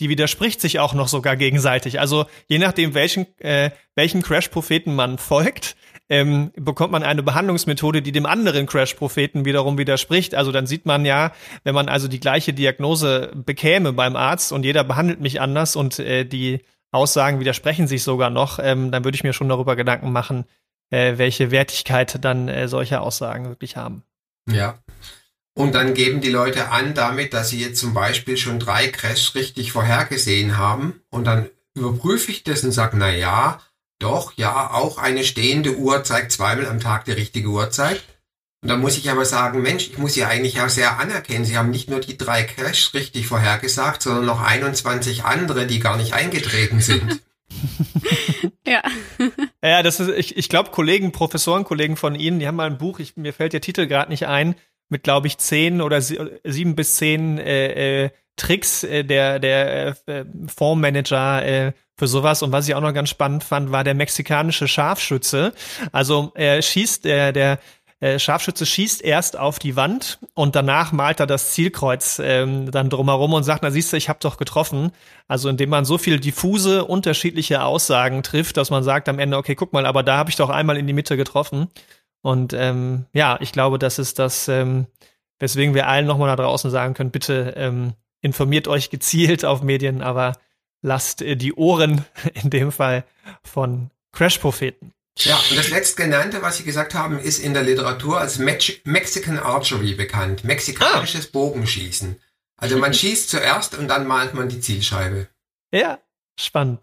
die 0.00 0.08
widerspricht 0.08 0.60
sich 0.60 0.80
auch 0.80 0.94
noch 0.94 1.08
sogar 1.08 1.36
gegenseitig. 1.36 2.00
Also 2.00 2.26
je 2.48 2.58
nachdem, 2.58 2.94
welchen, 2.94 3.26
äh, 3.38 3.70
welchen 3.94 4.22
Crash-Propheten 4.22 4.94
man 4.94 5.18
folgt, 5.18 5.76
ähm, 6.08 6.50
bekommt 6.56 6.92
man 6.92 7.02
eine 7.02 7.22
Behandlungsmethode, 7.22 8.02
die 8.02 8.12
dem 8.12 8.26
anderen 8.26 8.66
Crash-Propheten 8.66 9.44
wiederum 9.44 9.78
widerspricht. 9.78 10.34
Also 10.34 10.52
dann 10.52 10.66
sieht 10.66 10.84
man 10.84 11.04
ja, 11.04 11.32
wenn 11.62 11.74
man 11.74 11.88
also 11.88 12.08
die 12.08 12.20
gleiche 12.20 12.52
Diagnose 12.52 13.32
bekäme 13.34 13.92
beim 13.92 14.16
Arzt 14.16 14.52
und 14.52 14.64
jeder 14.64 14.84
behandelt 14.84 15.20
mich 15.20 15.40
anders 15.40 15.76
und 15.76 15.98
äh, 15.98 16.24
die 16.24 16.60
Aussagen 16.90 17.40
widersprechen 17.40 17.86
sich 17.86 18.02
sogar 18.02 18.30
noch, 18.30 18.58
ähm, 18.60 18.90
dann 18.90 19.04
würde 19.04 19.16
ich 19.16 19.24
mir 19.24 19.32
schon 19.32 19.48
darüber 19.48 19.76
Gedanken 19.76 20.12
machen, 20.12 20.44
äh, 20.90 21.18
welche 21.18 21.50
Wertigkeit 21.50 22.24
dann 22.24 22.48
äh, 22.48 22.68
solche 22.68 23.00
Aussagen 23.00 23.48
wirklich 23.48 23.76
haben. 23.76 24.02
Ja. 24.50 24.78
Und 25.54 25.74
dann 25.74 25.94
geben 25.94 26.20
die 26.20 26.30
Leute 26.30 26.70
an 26.70 26.94
damit, 26.94 27.32
dass 27.32 27.50
sie 27.50 27.60
jetzt 27.60 27.78
zum 27.78 27.94
Beispiel 27.94 28.36
schon 28.36 28.58
drei 28.58 28.88
Crashs 28.88 29.34
richtig 29.34 29.70
vorhergesehen 29.72 30.58
haben. 30.58 31.00
Und 31.10 31.24
dann 31.24 31.48
überprüfe 31.74 32.32
ich 32.32 32.42
das 32.42 32.64
und 32.64 32.72
sage, 32.72 32.96
na 32.96 33.10
ja, 33.10 33.60
doch, 34.00 34.32
ja, 34.36 34.70
auch 34.72 34.98
eine 34.98 35.24
stehende 35.24 35.76
Uhr 35.76 36.02
zeigt 36.02 36.32
zweimal 36.32 36.66
am 36.66 36.80
Tag 36.80 37.04
die 37.04 37.12
richtige 37.12 37.48
Uhrzeit. 37.48 38.02
Und 38.62 38.68
dann 38.68 38.80
muss 38.80 38.96
ich 38.96 39.10
aber 39.10 39.24
sagen, 39.24 39.62
Mensch, 39.62 39.88
ich 39.88 39.98
muss 39.98 40.16
ja 40.16 40.26
eigentlich 40.26 40.60
auch 40.60 40.70
sehr 40.70 40.98
anerkennen, 40.98 41.44
Sie 41.44 41.56
haben 41.56 41.70
nicht 41.70 41.90
nur 41.90 42.00
die 42.00 42.16
drei 42.16 42.44
Crashs 42.44 42.94
richtig 42.94 43.26
vorhergesagt, 43.26 44.02
sondern 44.02 44.24
noch 44.24 44.40
21 44.40 45.24
andere, 45.24 45.66
die 45.66 45.80
gar 45.80 45.96
nicht 45.96 46.14
eingetreten 46.14 46.80
sind. 46.80 47.20
ja. 48.66 48.82
Ja, 49.62 49.82
das 49.82 50.00
ist, 50.00 50.10
ich, 50.10 50.36
ich 50.36 50.48
glaube, 50.48 50.70
Kollegen, 50.70 51.12
Professoren, 51.12 51.64
Kollegen 51.64 51.96
von 51.96 52.14
Ihnen, 52.14 52.38
die 52.38 52.46
haben 52.46 52.56
mal 52.56 52.66
ein 52.66 52.78
Buch, 52.78 52.98
ich, 52.98 53.16
mir 53.16 53.32
fällt 53.32 53.52
der 53.52 53.60
Titel 53.60 53.86
gerade 53.86 54.10
nicht 54.10 54.26
ein, 54.26 54.54
mit, 54.88 55.02
glaube 55.02 55.26
ich, 55.26 55.38
zehn 55.38 55.80
oder 55.80 56.00
sieben 56.00 56.76
bis 56.76 56.96
zehn 56.96 57.38
äh, 57.38 58.04
äh, 58.04 58.10
Tricks 58.36 58.84
äh, 58.84 59.04
der, 59.04 59.38
der 59.38 59.96
äh, 60.06 60.24
Fondsmanager 60.46 61.44
äh, 61.44 61.72
für 61.96 62.06
sowas. 62.06 62.42
Und 62.42 62.52
was 62.52 62.68
ich 62.68 62.74
auch 62.74 62.80
noch 62.80 62.92
ganz 62.92 63.08
spannend 63.08 63.44
fand, 63.44 63.70
war 63.70 63.84
der 63.84 63.94
mexikanische 63.94 64.68
Scharfschütze. 64.68 65.52
Also 65.92 66.32
er 66.34 66.60
schießt, 66.60 67.04
der, 67.04 67.32
der 67.32 67.58
äh, 68.00 68.18
Scharfschütze 68.18 68.66
schießt 68.66 69.02
erst 69.02 69.38
auf 69.38 69.58
die 69.58 69.76
Wand 69.76 70.18
und 70.34 70.56
danach 70.56 70.92
malt 70.92 71.20
er 71.20 71.26
das 71.26 71.52
Zielkreuz 71.52 72.20
ähm, 72.22 72.70
dann 72.70 72.90
drumherum 72.90 73.32
und 73.32 73.44
sagt, 73.44 73.62
na 73.62 73.70
siehst 73.70 73.92
du, 73.92 73.96
ich 73.96 74.08
habe 74.08 74.18
doch 74.20 74.36
getroffen. 74.36 74.90
Also 75.28 75.48
indem 75.48 75.70
man 75.70 75.84
so 75.84 75.96
viel 75.96 76.18
diffuse, 76.20 76.84
unterschiedliche 76.84 77.62
Aussagen 77.62 78.22
trifft, 78.22 78.56
dass 78.56 78.70
man 78.70 78.82
sagt 78.82 79.08
am 79.08 79.18
Ende, 79.18 79.36
okay, 79.36 79.54
guck 79.54 79.72
mal, 79.72 79.86
aber 79.86 80.02
da 80.02 80.16
habe 80.16 80.30
ich 80.30 80.36
doch 80.36 80.50
einmal 80.50 80.76
in 80.76 80.86
die 80.86 80.92
Mitte 80.92 81.16
getroffen. 81.16 81.68
Und 82.20 82.52
ähm, 82.52 83.06
ja, 83.12 83.38
ich 83.40 83.52
glaube, 83.52 83.78
das 83.78 83.98
ist 83.98 84.18
das, 84.18 84.48
ähm, 84.48 84.86
weswegen 85.38 85.74
wir 85.74 85.88
allen 85.88 86.06
nochmal 86.06 86.34
da 86.34 86.42
draußen 86.42 86.70
sagen 86.70 86.94
können, 86.94 87.10
bitte 87.10 87.54
ähm, 87.56 87.92
informiert 88.20 88.66
euch 88.66 88.90
gezielt 88.90 89.44
auf 89.44 89.62
Medien, 89.62 90.02
aber 90.02 90.32
lasst 90.82 91.22
äh, 91.22 91.36
die 91.36 91.54
Ohren 91.54 92.04
in 92.34 92.50
dem 92.50 92.72
Fall 92.72 93.04
von 93.42 93.90
Crash-Propheten. 94.12 94.92
Ja, 95.18 95.40
und 95.50 95.56
das 95.56 95.70
letztgenannte, 95.70 96.42
was 96.42 96.56
Sie 96.56 96.64
gesagt 96.64 96.94
haben, 96.94 97.18
ist 97.18 97.38
in 97.38 97.54
der 97.54 97.62
Literatur 97.62 98.18
als 98.20 98.38
Mex 98.38 98.72
Mexican 98.84 99.38
Archery 99.38 99.94
bekannt. 99.94 100.44
Mexikanisches 100.44 101.26
ah. 101.26 101.30
Bogenschießen. 101.32 102.20
Also 102.56 102.78
man 102.78 102.94
schießt 102.94 103.30
zuerst 103.30 103.78
und 103.78 103.88
dann 103.88 104.06
malt 104.06 104.34
man 104.34 104.48
die 104.48 104.60
Zielscheibe. 104.60 105.28
Ja, 105.72 106.00
spannend. 106.38 106.82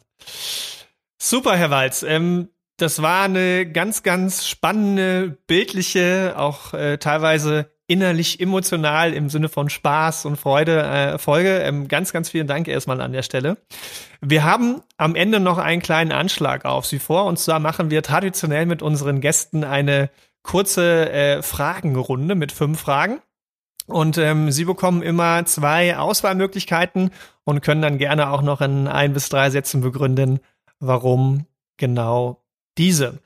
Super, 1.21 1.57
Herr 1.57 1.69
Walz. 1.69 2.03
Ähm, 2.03 2.49
das 2.77 3.01
war 3.01 3.25
eine 3.25 3.69
ganz, 3.71 4.01
ganz 4.01 4.47
spannende, 4.47 5.37
bildliche, 5.45 6.33
auch 6.37 6.73
äh, 6.73 6.97
teilweise 6.97 7.71
innerlich 7.91 8.39
emotional 8.39 9.13
im 9.13 9.27
Sinne 9.30 9.49
von 9.49 9.69
Spaß 9.69 10.23
und 10.25 10.38
Freude 10.38 10.82
äh, 10.82 11.17
Folge. 11.17 11.60
Ähm, 11.60 11.89
ganz, 11.89 12.13
ganz 12.13 12.30
vielen 12.30 12.47
Dank 12.47 12.69
erstmal 12.69 13.01
an 13.01 13.12
der 13.12 13.21
Stelle. 13.21 13.58
Wir 14.21 14.45
haben 14.45 14.82
am 14.95 15.13
Ende 15.13 15.41
noch 15.41 15.58
einen 15.58 15.82
kleinen 15.82 16.13
Anschlag 16.13 16.63
auf 16.63 16.86
Sie 16.86 16.99
vor. 16.99 17.25
Und 17.25 17.38
zwar 17.38 17.60
machen 17.60 17.91
wir 17.91 18.01
traditionell 18.01 18.65
mit 18.65 18.82
unseren 18.82 19.19
Gästen 19.19 19.65
eine 19.65 20.10
kurze 20.41 21.12
äh, 21.12 21.41
Fragenrunde 21.41 22.36
mit 22.36 22.54
fünf 22.54 22.80
Fragen. 22.80 23.19
Und 23.88 24.17
ähm, 24.17 24.51
Sie 24.51 24.63
bekommen 24.63 25.01
immer 25.01 25.43
zwei 25.45 25.97
Auswahlmöglichkeiten 25.97 27.12
und 27.43 27.62
können 27.62 27.82
dann 27.82 27.97
gerne 27.97 28.30
auch 28.30 28.41
noch 28.41 28.62
in 28.62 28.88
ein 28.88 29.12
bis 29.12 29.27
drei 29.27 29.49
Sätzen 29.49 29.82
begründen, 29.82 30.39
warum 30.80 31.45
genau 31.75 32.41
diese. 32.77 33.19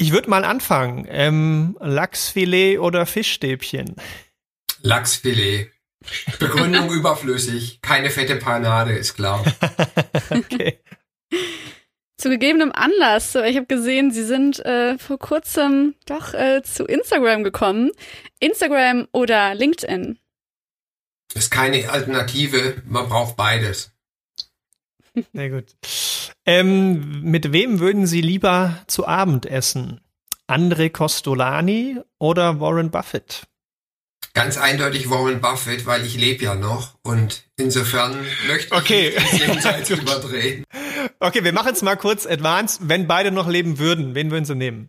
Ich 0.00 0.12
würde 0.12 0.30
mal 0.30 0.46
anfangen. 0.46 1.06
Ähm, 1.10 1.76
Lachsfilet 1.78 2.78
oder 2.78 3.04
Fischstäbchen? 3.04 3.96
Lachsfilet. 4.80 5.70
Begründung 6.38 6.90
überflüssig. 6.94 7.82
Keine 7.82 8.08
fette 8.08 8.36
Panade, 8.36 8.92
ist 8.92 9.14
klar. 9.14 9.44
okay. 10.30 10.80
Zu 12.16 12.30
gegebenem 12.30 12.72
Anlass. 12.72 13.34
Ich 13.34 13.56
habe 13.56 13.66
gesehen, 13.66 14.10
Sie 14.10 14.24
sind 14.24 14.64
äh, 14.64 14.96
vor 14.96 15.18
kurzem 15.18 15.94
doch 16.06 16.32
äh, 16.32 16.62
zu 16.62 16.86
Instagram 16.86 17.44
gekommen. 17.44 17.90
Instagram 18.38 19.06
oder 19.12 19.54
LinkedIn? 19.54 20.18
Ist 21.34 21.50
keine 21.50 21.90
Alternative. 21.90 22.82
Man 22.86 23.06
braucht 23.06 23.36
beides. 23.36 23.92
Sehr 25.32 25.50
gut. 25.50 25.66
Ähm, 26.46 27.22
mit 27.22 27.52
wem 27.52 27.80
würden 27.80 28.06
Sie 28.06 28.20
lieber 28.20 28.76
zu 28.86 29.06
Abend 29.06 29.46
essen? 29.46 30.00
André 30.48 30.90
Costolani 30.90 31.98
oder 32.18 32.60
Warren 32.60 32.90
Buffett? 32.90 33.46
Ganz 34.32 34.56
eindeutig 34.58 35.10
Warren 35.10 35.40
Buffett, 35.40 35.86
weil 35.86 36.04
ich 36.06 36.16
lebe 36.16 36.44
ja 36.44 36.54
noch 36.54 36.98
und 37.02 37.44
insofern 37.56 38.16
möchte 38.46 38.74
ich 38.74 38.80
okay. 38.80 39.16
jenseits 39.32 39.90
überdrehen. 39.90 40.64
Okay, 41.18 41.42
wir 41.44 41.52
machen 41.52 41.72
es 41.72 41.82
mal 41.82 41.96
kurz 41.96 42.26
advanced. 42.26 42.88
Wenn 42.88 43.06
beide 43.06 43.32
noch 43.32 43.48
leben 43.48 43.78
würden, 43.78 44.14
wen 44.14 44.30
würden 44.30 44.44
Sie 44.44 44.54
nehmen? 44.54 44.88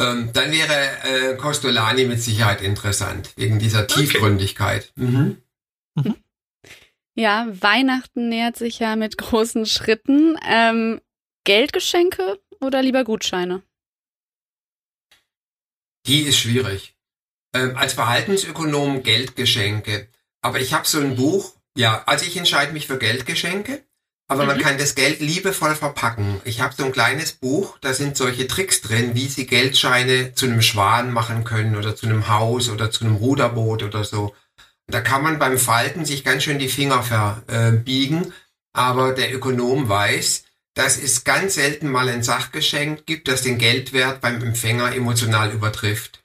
Ähm, 0.00 0.30
dann 0.32 0.52
wäre 0.52 1.32
äh, 1.32 1.36
Costolani 1.36 2.04
mit 2.04 2.22
Sicherheit 2.22 2.62
interessant, 2.62 3.32
wegen 3.36 3.58
dieser 3.58 3.86
Tiefgründigkeit. 3.86 4.92
Okay. 4.96 5.06
Mhm. 5.06 5.36
Mhm. 5.96 6.14
Ja, 7.14 7.46
Weihnachten 7.50 8.28
nähert 8.28 8.56
sich 8.56 8.78
ja 8.78 8.96
mit 8.96 9.18
großen 9.18 9.66
Schritten. 9.66 10.38
Ähm, 10.48 11.00
Geldgeschenke 11.44 12.40
oder 12.60 12.82
lieber 12.82 13.04
Gutscheine? 13.04 13.62
Die 16.06 16.22
ist 16.22 16.38
schwierig. 16.38 16.96
Ähm, 17.54 17.76
als 17.76 17.92
Verhaltensökonom 17.92 19.02
Geldgeschenke. 19.02 20.08
Aber 20.40 20.60
ich 20.60 20.72
habe 20.72 20.86
so 20.86 21.00
ein 21.00 21.16
Buch, 21.16 21.54
ja, 21.76 22.02
also 22.06 22.24
ich 22.24 22.36
entscheide 22.36 22.72
mich 22.72 22.86
für 22.86 22.98
Geldgeschenke, 22.98 23.84
aber 24.28 24.42
mhm. 24.42 24.48
man 24.48 24.58
kann 24.60 24.78
das 24.78 24.94
Geld 24.94 25.20
liebevoll 25.20 25.74
verpacken. 25.74 26.40
Ich 26.44 26.60
habe 26.60 26.74
so 26.74 26.84
ein 26.84 26.92
kleines 26.92 27.32
Buch, 27.32 27.78
da 27.80 27.92
sind 27.92 28.16
solche 28.16 28.46
Tricks 28.46 28.80
drin, 28.80 29.14
wie 29.14 29.28
Sie 29.28 29.46
Geldscheine 29.46 30.34
zu 30.34 30.46
einem 30.46 30.62
Schwan 30.62 31.12
machen 31.12 31.44
können 31.44 31.76
oder 31.76 31.94
zu 31.94 32.06
einem 32.06 32.28
Haus 32.28 32.70
oder 32.70 32.90
zu 32.90 33.04
einem 33.04 33.16
Ruderboot 33.16 33.82
oder 33.82 34.04
so. 34.04 34.34
Da 34.88 35.00
kann 35.00 35.22
man 35.22 35.38
beim 35.38 35.58
Falten 35.58 36.04
sich 36.04 36.24
ganz 36.24 36.42
schön 36.42 36.58
die 36.58 36.68
Finger 36.68 37.02
verbiegen, 37.02 38.32
aber 38.72 39.12
der 39.12 39.34
Ökonom 39.34 39.88
weiß, 39.88 40.44
dass 40.74 40.98
es 40.98 41.24
ganz 41.24 41.54
selten 41.54 41.90
mal 41.90 42.08
ein 42.08 42.22
Sachgeschenk 42.22 43.06
gibt, 43.06 43.28
das 43.28 43.42
den 43.42 43.58
Geldwert 43.58 44.20
beim 44.20 44.42
Empfänger 44.42 44.94
emotional 44.94 45.52
übertrifft. 45.52 46.24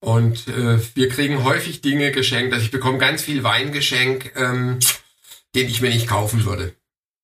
Und 0.00 0.48
äh, 0.48 0.78
wir 0.94 1.08
kriegen 1.08 1.44
häufig 1.44 1.80
Dinge 1.80 2.12
geschenkt, 2.12 2.52
also 2.52 2.64
ich 2.64 2.70
bekomme 2.70 2.98
ganz 2.98 3.22
viel 3.22 3.42
Weingeschenk, 3.42 4.32
ähm, 4.36 4.78
den 5.54 5.68
ich 5.68 5.80
mir 5.80 5.90
nicht 5.90 6.08
kaufen 6.08 6.44
würde. 6.44 6.74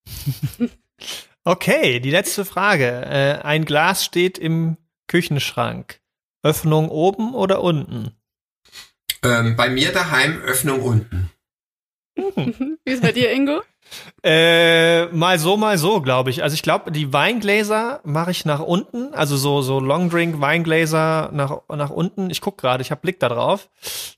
Okay, 1.45 1.99
die 1.99 2.11
letzte 2.11 2.45
Frage. 2.45 2.87
Äh, 2.87 3.43
ein 3.43 3.65
Glas 3.65 4.05
steht 4.05 4.39
im 4.39 4.77
Küchenschrank. 5.09 6.01
Öffnung 6.45 6.89
oben 6.89 7.35
oder 7.35 7.63
unten? 7.63 8.13
Ähm, 9.25 9.57
bei 9.57 9.71
mir 9.71 9.93
daheim 9.93 10.41
Öffnung 10.43 10.83
unten. 10.83 11.31
Wie 12.15 12.93
ist 12.93 13.03
bei 13.03 13.13
dir, 13.13 13.31
Ingo? 13.33 13.63
Äh, 14.23 15.07
mal 15.07 15.39
so, 15.39 15.57
mal 15.57 15.77
so, 15.77 16.01
glaube 16.01 16.31
ich. 16.31 16.43
Also 16.43 16.55
ich 16.55 16.63
glaube, 16.63 16.93
die 16.93 17.13
Weingläser 17.13 18.01
mache 18.05 18.31
ich 18.31 18.45
nach 18.45 18.61
unten, 18.61 19.13
also 19.13 19.37
so 19.37 19.61
so 19.63 19.81
Longdrink 19.81 20.41
Weingläser 20.41 21.31
nach 21.33 21.61
nach 21.69 21.91
unten. 21.91 22.31
Ich 22.31 22.41
guck 22.41 22.59
gerade, 22.59 22.83
ich 22.83 22.91
habe 22.91 23.01
Blick 23.01 23.21
da 23.21 23.29
drauf. 23.29 23.69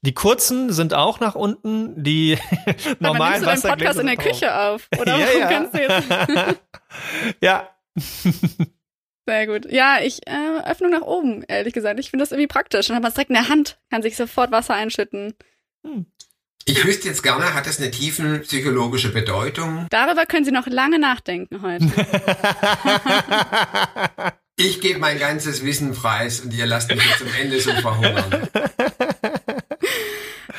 Die 0.03 0.15
kurzen 0.15 0.73
sind 0.73 0.95
auch 0.95 1.21
nach 1.21 1.35
unten, 1.35 2.03
die 2.03 2.39
normalen 3.01 3.45
Wassergläser. 3.45 3.69
Du 3.69 3.77
Podcast 3.77 4.01
in 4.01 4.07
der 4.07 4.17
Küche 4.17 4.59
auf, 4.61 4.89
oder? 4.99 5.19
ja, 5.19 5.27
ja. 5.39 5.49
Kannst 5.49 5.75
du 5.75 5.81
jetzt? 5.81 6.61
ja. 7.41 7.69
Sehr 9.27 9.47
gut. 9.47 9.71
Ja, 9.71 9.99
ich 10.03 10.27
äh, 10.27 10.61
Öffnung 10.67 10.91
nach 10.91 11.03
oben, 11.03 11.45
ehrlich 11.49 11.73
gesagt. 11.73 11.99
Ich 11.99 12.11
finde 12.11 12.23
das 12.23 12.33
irgendwie 12.33 12.47
praktisch. 12.47 12.89
Dann 12.89 12.97
hat 12.97 13.03
man 13.03 13.09
es 13.09 13.15
direkt 13.15 13.31
in 13.31 13.37
der 13.37 13.49
Hand, 13.49 13.79
kann 13.91 14.03
sich 14.03 14.17
sofort 14.17 14.51
Wasser 14.51 14.75
einschütten. 14.75 15.35
Hm. 15.85 16.07
Ich 16.67 16.85
wüsste 16.85 17.09
jetzt 17.09 17.23
gerne, 17.23 17.53
hat 17.53 17.67
das 17.67 17.79
eine 17.79 17.91
tiefen 17.91 18.41
psychologische 18.41 19.13
Bedeutung? 19.13 19.87
Darüber 19.91 20.25
können 20.25 20.47
Sie 20.47 20.51
noch 20.51 20.67
lange 20.67 20.99
nachdenken 20.99 21.61
heute. 21.61 21.85
ich 24.57 24.81
gebe 24.81 24.99
mein 24.99 25.19
ganzes 25.19 25.63
Wissen 25.63 25.93
preis 25.93 26.41
und 26.41 26.55
ihr 26.55 26.65
lasst 26.65 26.91
mich 26.91 27.05
jetzt 27.05 27.19
zum 27.19 27.29
Ende 27.39 27.61
so 27.61 27.71
verhungern. 27.73 28.49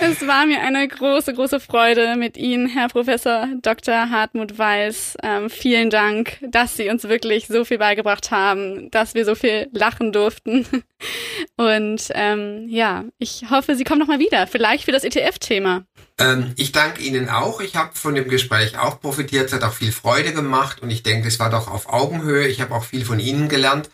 Es 0.08 0.28
war 0.28 0.46
mir 0.46 0.62
eine 0.62 0.88
große, 0.88 1.34
große 1.34 1.60
Freude 1.60 2.16
mit 2.16 2.38
Ihnen, 2.38 2.68
Herr 2.68 2.90
Professor 2.90 3.48
Dr. 3.64 4.12
Hartmut 4.12 4.56
Weiß. 4.56 5.18
Ähm, 5.24 5.50
vielen 5.50 5.90
Dank, 5.90 6.38
dass 6.48 6.78
Sie 6.78 6.90
uns 6.90 7.06
wirklich 7.06 7.48
so 7.48 7.66
viel 7.66 7.80
beigebracht 7.80 8.30
haben, 8.30 8.92
dass 8.92 9.16
wir 9.16 9.26
so 9.26 9.34
viel 9.34 9.68
lachen 9.72 10.12
durften. 10.12 10.68
Und 11.58 12.04
ähm, 12.12 12.68
ja, 12.70 13.06
ich 13.18 13.46
hoffe, 13.50 13.76
Sie 13.76 13.84
kommen 13.84 14.00
nochmal 14.00 14.20
wieder, 14.20 14.46
vielleicht 14.46 14.86
für 14.86 14.92
das 14.92 15.04
ETF-Thema. 15.04 15.86
Ähm, 16.20 16.54
ich 16.56 16.72
danke 16.72 17.02
Ihnen 17.02 17.28
auch. 17.28 17.60
Ich 17.60 17.76
habe 17.76 17.96
von 17.96 18.14
dem 18.14 18.30
Gespräch 18.30 18.78
auch 18.78 19.02
profitiert. 19.02 19.48
Es 19.48 19.54
hat 19.54 19.64
auch 19.64 19.74
viel 19.74 19.92
Freude 19.92 20.34
gemacht 20.34 20.84
und 20.84 20.92
ich 20.92 21.02
denke, 21.02 21.28
es 21.28 21.40
war 21.40 21.50
doch 21.50 21.68
auf 21.68 21.90
Augenhöhe. 21.90 22.48
Ich 22.48 22.62
habe 22.62 22.76
auch 22.76 22.84
viel 22.84 23.06
von 23.06 23.20
Ihnen 23.20 23.50
gelernt. 23.50 23.90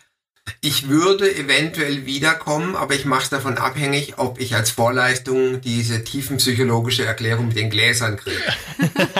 Ich 0.60 0.88
würde 0.88 1.34
eventuell 1.34 2.06
wiederkommen, 2.06 2.76
aber 2.76 2.94
ich 2.94 3.04
mache 3.04 3.22
es 3.22 3.30
davon 3.30 3.58
abhängig, 3.58 4.18
ob 4.18 4.40
ich 4.40 4.54
als 4.54 4.70
Vorleistung 4.70 5.60
diese 5.60 6.04
tiefenpsychologische 6.04 7.04
Erklärung 7.04 7.48
mit 7.48 7.56
den 7.56 7.70
Gläsern 7.70 8.16
kriege. 8.16 8.36
Jetzt 8.78 9.16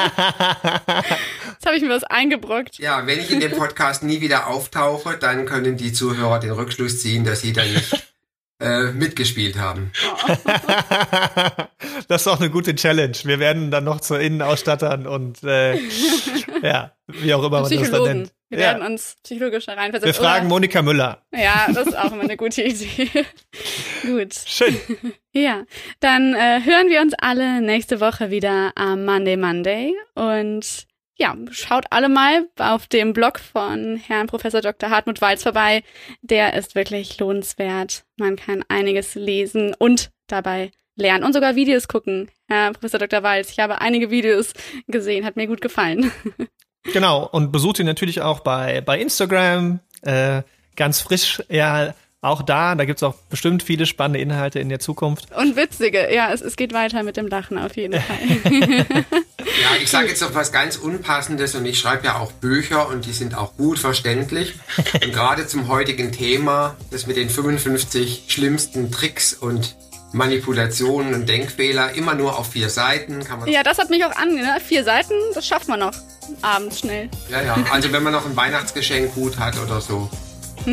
habe 1.66 1.76
ich 1.76 1.82
mir 1.82 1.90
was 1.90 2.04
eingebrockt. 2.04 2.78
Ja, 2.78 3.06
wenn 3.06 3.20
ich 3.20 3.30
in 3.30 3.40
dem 3.40 3.52
Podcast 3.52 4.02
nie 4.02 4.20
wieder 4.20 4.48
auftauche, 4.48 5.16
dann 5.16 5.46
können 5.46 5.76
die 5.76 5.92
Zuhörer 5.92 6.40
den 6.40 6.52
Rückschluss 6.52 7.00
ziehen, 7.00 7.24
dass 7.24 7.40
sie 7.40 7.52
dann 7.52 7.72
nicht 7.72 8.11
äh, 8.62 8.92
mitgespielt 8.92 9.58
haben. 9.58 9.90
das 12.08 12.22
ist 12.22 12.28
auch 12.28 12.40
eine 12.40 12.50
gute 12.50 12.74
Challenge. 12.74 13.16
Wir 13.24 13.38
werden 13.38 13.70
dann 13.70 13.84
noch 13.84 14.00
zu 14.00 14.14
Innenausstattern 14.14 15.06
und 15.06 15.42
äh, 15.42 15.76
ja, 16.62 16.92
wie 17.08 17.34
auch 17.34 17.44
immer 17.44 17.62
man 17.62 17.70
das 17.70 17.90
dann 17.90 18.02
nennt. 18.04 18.32
Wir 18.48 18.58
ja. 18.58 18.66
werden 18.66 18.82
uns 18.92 19.16
psychologisch 19.24 19.66
reinversetzen. 19.66 20.04
Wir 20.04 20.14
fragen 20.14 20.46
Oder, 20.46 20.54
Monika 20.54 20.82
Müller. 20.82 21.22
Ja, 21.34 21.68
das 21.72 21.86
ist 21.86 21.98
auch 21.98 22.12
immer 22.12 22.24
eine 22.24 22.36
gute 22.36 22.62
Idee. 22.62 23.08
Gut. 24.02 24.34
Schön. 24.44 24.76
Ja, 25.32 25.64
dann 26.00 26.34
äh, 26.34 26.60
hören 26.62 26.90
wir 26.90 27.00
uns 27.00 27.14
alle 27.14 27.62
nächste 27.62 28.00
Woche 28.00 28.30
wieder 28.30 28.72
am 28.74 29.06
Monday 29.06 29.38
Monday 29.38 29.94
und 30.14 30.86
ja, 31.22 31.36
schaut 31.52 31.84
alle 31.90 32.08
mal 32.08 32.48
auf 32.58 32.88
dem 32.88 33.12
Blog 33.12 33.38
von 33.38 33.94
Herrn 33.94 34.26
Professor 34.26 34.60
Dr. 34.60 34.90
Hartmut 34.90 35.20
Walz 35.20 35.44
vorbei. 35.44 35.84
Der 36.20 36.54
ist 36.54 36.74
wirklich 36.74 37.20
lohnenswert. 37.20 38.02
Man 38.16 38.34
kann 38.34 38.64
einiges 38.66 39.14
lesen 39.14 39.72
und 39.78 40.10
dabei 40.26 40.72
lernen 40.96 41.22
und 41.22 41.32
sogar 41.32 41.54
Videos 41.54 41.86
gucken. 41.86 42.28
Herr 42.48 42.72
Professor 42.72 42.98
Dr. 42.98 43.22
Walz, 43.22 43.52
ich 43.52 43.60
habe 43.60 43.80
einige 43.80 44.10
Videos 44.10 44.52
gesehen, 44.88 45.24
hat 45.24 45.36
mir 45.36 45.46
gut 45.46 45.60
gefallen. 45.60 46.10
Genau, 46.92 47.28
und 47.30 47.52
besucht 47.52 47.78
ihn 47.78 47.86
natürlich 47.86 48.22
auch 48.22 48.40
bei, 48.40 48.80
bei 48.80 48.98
Instagram. 49.00 49.78
Äh, 50.00 50.42
ganz 50.74 51.00
frisch, 51.00 51.40
ja, 51.48 51.94
auch 52.22 52.42
da, 52.42 52.74
da 52.76 52.84
gibt's 52.84 53.02
auch 53.04 53.14
bestimmt 53.30 53.64
viele 53.64 53.84
spannende 53.84 54.20
Inhalte 54.20 54.58
in 54.58 54.68
der 54.68 54.80
Zukunft. 54.80 55.26
Und 55.36 55.54
witzige, 55.56 56.12
ja, 56.14 56.32
es, 56.32 56.40
es 56.40 56.56
geht 56.56 56.72
weiter 56.72 57.04
mit 57.04 57.16
dem 57.16 57.28
Lachen 57.28 57.56
auf 57.56 57.76
jeden 57.76 58.00
Fall. 58.00 58.16
ja, 59.60 59.76
ich 59.82 59.90
sage 59.90 60.08
jetzt 60.08 60.22
noch 60.22 60.34
was 60.34 60.52
ganz 60.52 60.76
Unpassendes 60.76 61.54
und 61.54 61.66
ich 61.66 61.78
schreibe 61.78 62.06
ja 62.06 62.16
auch 62.16 62.32
Bücher 62.32 62.88
und 62.88 63.04
die 63.06 63.12
sind 63.12 63.36
auch 63.36 63.56
gut 63.56 63.78
verständlich. 63.78 64.54
Und 64.94 65.12
gerade 65.12 65.46
zum 65.46 65.68
heutigen 65.68 66.12
Thema, 66.12 66.76
das 66.90 67.06
mit 67.06 67.16
den 67.16 67.28
55 67.28 68.24
schlimmsten 68.28 68.90
Tricks 68.90 69.34
und 69.34 69.76
Manipulationen 70.12 71.14
und 71.14 71.28
Denkfehler, 71.28 71.92
immer 71.94 72.14
nur 72.14 72.38
auf 72.38 72.50
vier 72.50 72.68
Seiten. 72.68 73.24
Kann 73.24 73.40
man 73.40 73.48
ja, 73.48 73.62
das 73.62 73.78
hat 73.78 73.90
mich 73.90 74.04
auch 74.04 74.14
an, 74.14 74.34
ne? 74.34 74.58
Vier 74.64 74.84
Seiten, 74.84 75.14
das 75.34 75.46
schafft 75.46 75.68
man 75.68 75.80
noch 75.80 75.92
abends 76.42 76.80
schnell. 76.80 77.08
Ja, 77.30 77.42
ja, 77.42 77.56
also 77.70 77.90
wenn 77.92 78.02
man 78.02 78.12
noch 78.12 78.26
ein 78.26 78.36
Weihnachtsgeschenk 78.36 79.14
gut 79.14 79.38
hat 79.38 79.58
oder 79.58 79.80
so. 79.80 80.10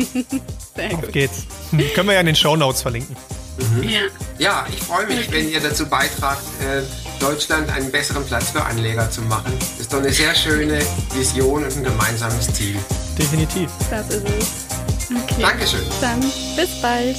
Sehr 0.76 0.94
Auf 0.94 1.00
gut. 1.00 1.12
geht's. 1.12 1.46
Können 1.94 2.08
wir 2.08 2.14
ja 2.14 2.20
in 2.20 2.26
den 2.26 2.36
Show 2.36 2.54
Notes 2.56 2.82
verlinken. 2.82 3.16
Mhm. 3.60 3.82
Ja. 3.82 4.00
ja, 4.38 4.66
ich 4.72 4.82
freue 4.82 5.06
mich, 5.06 5.30
wenn 5.30 5.50
ihr 5.50 5.60
dazu 5.60 5.86
beitragt, 5.86 6.42
äh, 6.60 6.82
Deutschland 7.20 7.70
einen 7.70 7.90
besseren 7.90 8.24
Platz 8.24 8.50
für 8.50 8.62
Anleger 8.64 9.10
zu 9.10 9.22
machen. 9.22 9.52
Das 9.58 9.80
ist 9.80 9.92
doch 9.92 9.98
eine 9.98 10.12
sehr 10.12 10.34
schöne 10.34 10.80
Vision 11.14 11.64
und 11.64 11.76
ein 11.76 11.84
gemeinsames 11.84 12.52
Ziel. 12.52 12.76
Definitiv. 13.18 13.70
Das 13.90 14.08
ist 14.08 14.24
es. 14.26 14.66
Okay. 15.10 15.42
Dankeschön. 15.42 15.82
Dann 16.00 16.20
bis 16.20 16.80
bald. 16.80 17.16